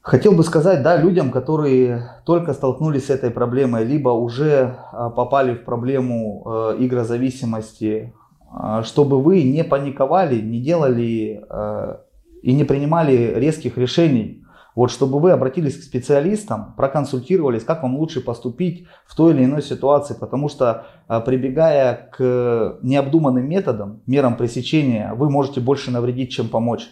[0.00, 5.54] Хотел бы сказать, да, людям, которые только столкнулись с этой проблемой, либо уже а, попали
[5.54, 8.12] в проблему э, игрозависимости,
[8.50, 11.96] а, чтобы вы не паниковали, не делали э,
[12.42, 14.41] и не принимали резких решений.
[14.74, 19.62] Вот, чтобы вы обратились к специалистам, проконсультировались, как вам лучше поступить в той или иной
[19.62, 26.48] ситуации, потому что а, прибегая к необдуманным методам, мерам пресечения, вы можете больше навредить, чем
[26.48, 26.88] помочь.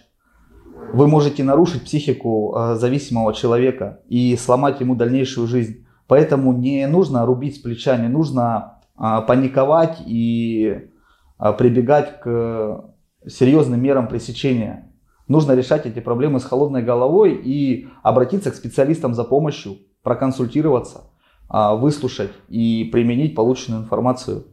[0.93, 5.87] Вы можете нарушить психику э, зависимого человека и сломать ему дальнейшую жизнь.
[6.09, 10.91] Поэтому не нужно рубить с плеча, не нужно а, паниковать и
[11.39, 12.85] а, прибегать к
[13.27, 14.90] серьезным мерам пресечения.
[15.31, 21.03] Нужно решать эти проблемы с холодной головой и обратиться к специалистам за помощью, проконсультироваться,
[21.49, 24.49] а, выслушать и применить полученную информацию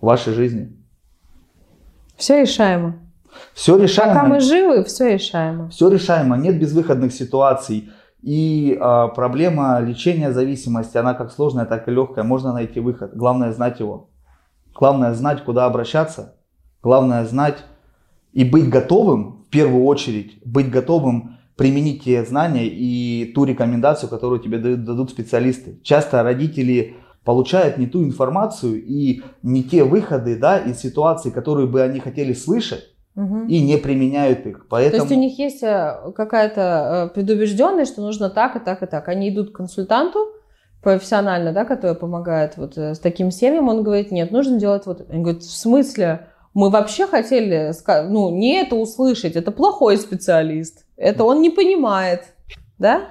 [0.00, 0.76] в вашей жизни.
[2.16, 3.00] Все решаемо.
[3.52, 4.14] Все решаемо.
[4.14, 5.70] Пока мы живы, все решаемо.
[5.70, 7.90] Все решаемо, нет безвыходных ситуаций.
[8.22, 12.22] И а, проблема лечения зависимости, она как сложная, так и легкая.
[12.22, 13.16] Можно найти выход.
[13.16, 14.10] Главное знать его.
[14.72, 16.36] Главное знать, куда обращаться.
[16.80, 17.64] Главное знать
[18.32, 24.40] и быть готовым, в первую очередь, быть готовым применить те знания и ту рекомендацию, которую
[24.40, 25.80] тебе дадут специалисты.
[25.82, 31.82] Часто родители получают не ту информацию и не те выходы да, из ситуаций, которые бы
[31.82, 32.84] они хотели слышать,
[33.14, 33.48] Мгм.
[33.48, 34.58] и не применяют их.
[34.60, 35.02] То Поэтому...
[35.02, 39.08] есть у них есть э, какая-то э, предубежденность, что нужно так и так и так.
[39.08, 40.20] Они идут к консультанту
[40.84, 45.04] профессионально, да, который помогает вот э, с таким семьям, он говорит, нет, нужно делать вот.
[45.10, 46.28] Они говорят, в смысле?
[46.58, 52.34] Мы вообще хотели, ска- ну, не это услышать, это плохой специалист, это он не понимает,
[52.78, 53.02] да?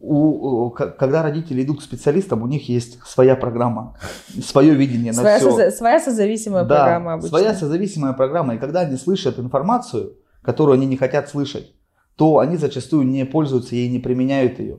[0.00, 3.96] у, когда родители идут к специалистам, у них есть своя программа,
[4.44, 5.48] свое видение на Своя, все.
[5.48, 7.28] соза- своя созависимая да, программа обычно.
[7.28, 8.56] своя созависимая программа.
[8.56, 11.72] И когда они слышат информацию, которую они не хотят слышать,
[12.16, 14.78] то они зачастую не пользуются ей, не применяют ее.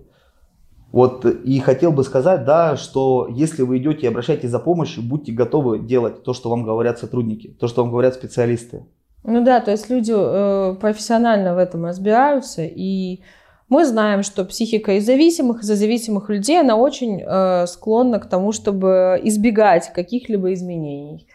[0.96, 5.34] Вот и хотел бы сказать, да, что если вы идете и обращаетесь за помощью, будьте
[5.34, 8.86] готовы делать то, что вам говорят сотрудники, то, что вам говорят специалисты.
[9.26, 13.20] Ну да, то есть люди э, профессионально в этом разбираются, и
[13.68, 18.54] мы знаем, что психика из зависимых, из зависимых людей, она очень э, склонна к тому,
[18.54, 21.28] чтобы избегать каких-либо изменений.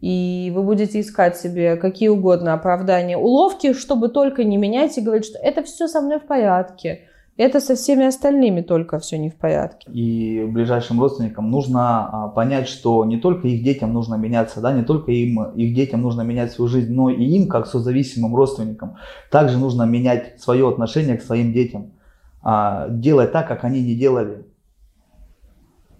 [0.00, 5.26] И вы будете искать себе какие угодно оправдания, уловки, чтобы только не менять и говорить,
[5.26, 7.08] что это все со мной в порядке.
[7.38, 9.88] Это со всеми остальными только все не в порядке.
[9.92, 14.82] И ближайшим родственникам нужно а, понять, что не только их детям нужно меняться, да, не
[14.82, 18.96] только им, их детям нужно менять свою жизнь, но и им, как созависимым родственникам,
[19.30, 21.92] также нужно менять свое отношение к своим детям.
[22.42, 24.44] А, делать так, как они не делали.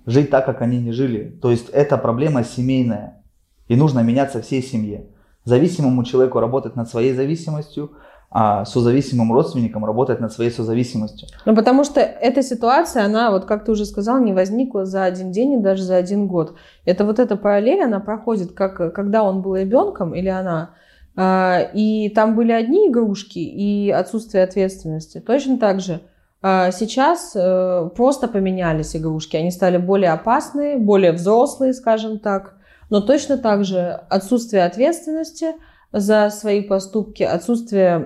[0.06, 1.38] Жить так, как они не жили.
[1.40, 3.22] То есть это проблема семейная.
[3.68, 5.06] И нужно меняться всей семье.
[5.44, 7.92] Зависимому человеку работать над своей зависимостью,
[8.30, 11.28] а созависимым родственникам работать над своей созависимостью.
[11.46, 15.32] Ну, потому что эта ситуация, она, вот как ты уже сказал, не возникла за один
[15.32, 16.54] день и даже за один год.
[16.84, 20.74] Это вот эта параллель, она проходит, как когда он был ребенком или она,
[21.16, 25.20] а, и там были одни игрушки и отсутствие ответственности.
[25.20, 26.02] Точно так же
[26.42, 32.56] а, сейчас э, просто поменялись игрушки, они стали более опасные, более взрослые, скажем так,
[32.90, 35.46] но точно так же отсутствие ответственности–
[35.92, 37.98] за свои поступки, отсутствие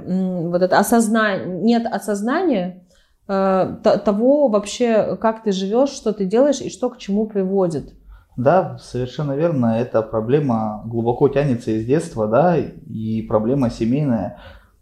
[0.48, 2.84] вот это осознания, нет осознания
[3.26, 7.94] э, того вообще, как ты живешь, что ты делаешь и что к чему приводит.
[8.36, 9.78] Да, совершенно верно.
[9.78, 14.38] Эта проблема глубоко тянется из детства, да, и проблема семейная.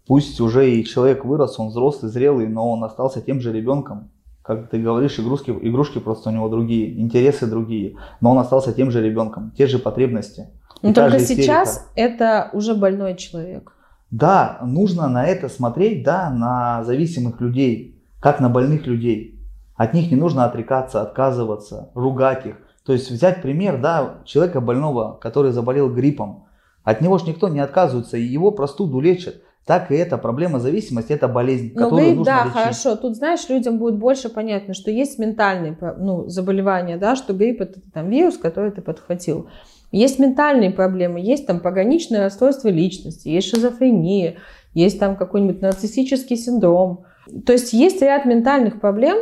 [0.07, 4.11] Пусть уже и человек вырос, он взрослый, зрелый, но он остался тем же ребенком.
[4.51, 8.91] Как ты говоришь, игрушки, игрушки просто у него другие, интересы другие, но он остался тем
[8.91, 10.49] же ребенком, те же потребности.
[10.83, 13.73] Но только сейчас это уже больной человек.
[14.11, 19.41] Да, нужно на это смотреть, да, на зависимых людей, как на больных людей.
[19.77, 22.57] От них не нужно отрекаться, отказываться, ругать их.
[22.85, 26.47] То есть взять пример, да, человека больного, который заболел гриппом.
[26.83, 29.37] От него же никто не отказывается, и его простуду лечат.
[29.71, 32.55] Так и эта проблема зависимости, это болезнь, ну, которую нужно да, лечить.
[32.55, 32.97] хорошо.
[32.97, 37.81] Тут, знаешь, людям будет больше понятно, что есть ментальные ну, заболевания, да, что грипп это
[37.95, 39.49] там вирус, который ты подхватил.
[39.93, 44.39] Есть ментальные проблемы, есть там пограничное расстройство личности, есть шизофрения,
[44.75, 47.05] есть там какой-нибудь нарциссический синдром.
[47.47, 49.19] То есть есть ряд ментальных проблем,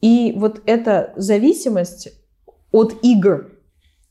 [0.00, 2.10] и вот эта зависимость
[2.70, 3.50] от игр,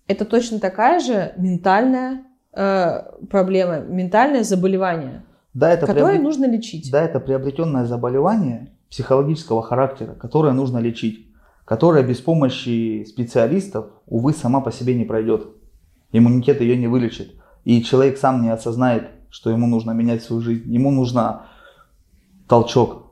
[0.09, 5.23] это точно такая же ментальная э, проблема, ментальное заболевание,
[5.53, 6.23] да, это которое приобрет...
[6.23, 6.91] нужно лечить.
[6.91, 11.27] Да, это приобретенное заболевание психологического характера, которое нужно лечить,
[11.65, 15.47] которое без помощи специалистов, увы, сама по себе не пройдет
[16.11, 17.35] иммунитет ее не вылечит.
[17.63, 20.71] И человек сам не осознает, что ему нужно менять свою жизнь.
[20.71, 21.47] Ему нужно
[22.47, 23.07] толчок.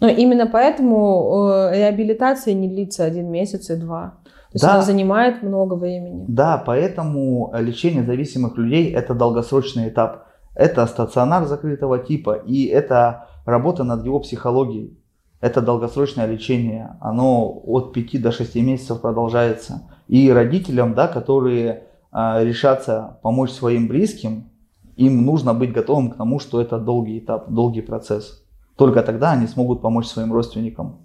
[0.00, 4.14] Но именно поэтому э, реабилитация не длится один месяц и два.
[4.24, 6.24] То есть да, она занимает много времени.
[6.26, 10.26] Да, поэтому лечение зависимых людей это долгосрочный этап.
[10.54, 14.98] Это стационар закрытого типа и это работа над его психологией.
[15.40, 16.96] Это долгосрочное лечение.
[17.00, 19.82] Оно от 5 до 6 месяцев продолжается.
[20.06, 24.50] И родителям, да, которые а, решаться помочь своим близким,
[24.96, 28.44] им нужно быть готовым к тому, что это долгий этап, долгий процесс.
[28.76, 30.98] Только тогда они смогут помочь своим родственникам.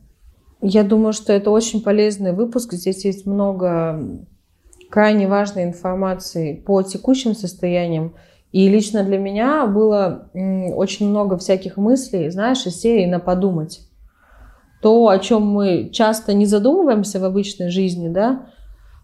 [0.61, 2.73] Я думаю, что это очень полезный выпуск.
[2.73, 4.27] Здесь есть много
[4.89, 8.15] крайне важной информации по текущим состояниям.
[8.55, 13.81] И лично для меня было очень много всяких мыслей, знаешь, из серии «на подумать».
[14.81, 18.45] То, о чем мы часто не задумываемся в обычной жизни, да,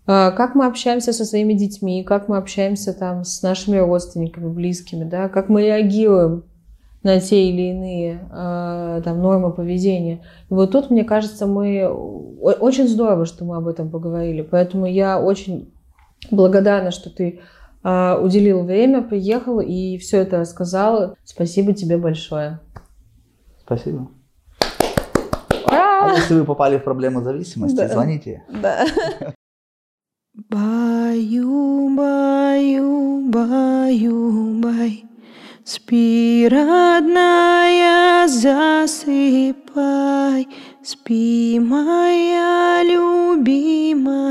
[0.08, 5.04] а, как мы общаемся со своими детьми, как мы общаемся там с нашими родственниками, близкими,
[5.04, 6.46] да, как мы реагируем
[7.04, 10.22] на те или иные э, там, нормы поведения.
[10.50, 14.44] И вот тут, мне кажется, мы очень здорово, что мы об этом поговорили.
[14.44, 15.74] Поэтому я очень
[16.30, 17.42] благодарна, что ты
[17.84, 21.16] уделил время, приехал и все это рассказал.
[21.24, 22.60] Спасибо тебе большое.
[23.64, 24.10] Спасибо.
[25.68, 27.88] А если вы попали в проблему зависимости, да.
[27.88, 28.44] звоните.
[28.50, 28.86] Да.
[30.50, 35.04] Баю, баю, баю, бай.
[35.64, 38.88] Спи, родная, засыпай,
[40.84, 44.28] Спи, моя любимая,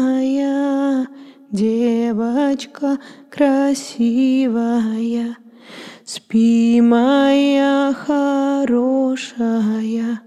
[1.51, 2.99] Девочка
[3.31, 5.37] красивая,
[6.05, 10.23] Спи, моя хорошая,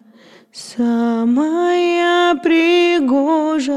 [0.51, 3.73] Самая пригожая,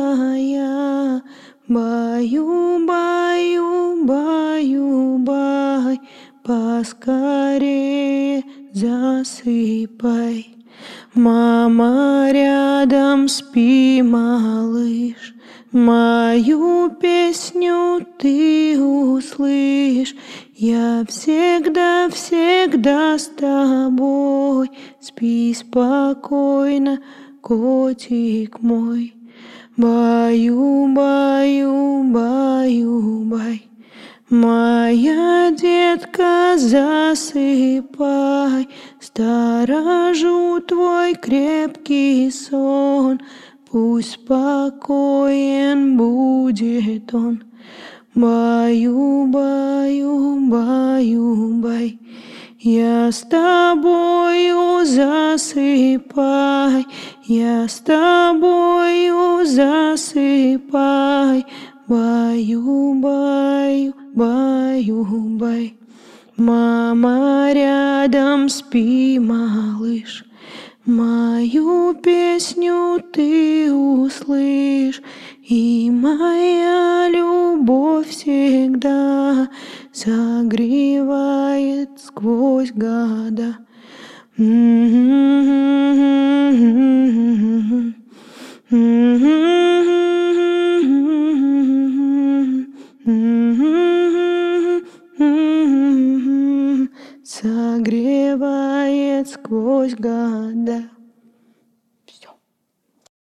[1.68, 6.00] Баю, баю, баю, бай,
[6.44, 10.56] поскорее засыпай.
[11.14, 15.34] Мама, рядом спи, малыш,
[15.76, 20.16] Мою песню ты услышь.
[20.54, 24.70] Я всегда, всегда с тобой.
[25.00, 27.02] Спи спокойно,
[27.42, 29.12] котик мой.
[29.76, 33.68] Баю, баю, баю, бай.
[34.30, 37.86] Моя детка, засыпай,
[38.98, 43.20] Сторожу твой крепкий сон,
[43.76, 47.44] Пусть спокоен будет он.
[48.14, 51.98] Баю, баю, баю, бай.
[52.58, 56.86] Я с тобою засыпай,
[57.26, 61.44] я с тобою засыпай,
[61.86, 65.04] баю, баю, баю,
[65.38, 65.78] бай.
[66.38, 70.24] Мама рядом спи, малыш,
[70.86, 75.02] Мою песню ты услышь,
[75.42, 79.48] И моя любовь всегда
[79.92, 83.58] Согревает сквозь года.
[97.76, 100.95] Согревает сквозь года.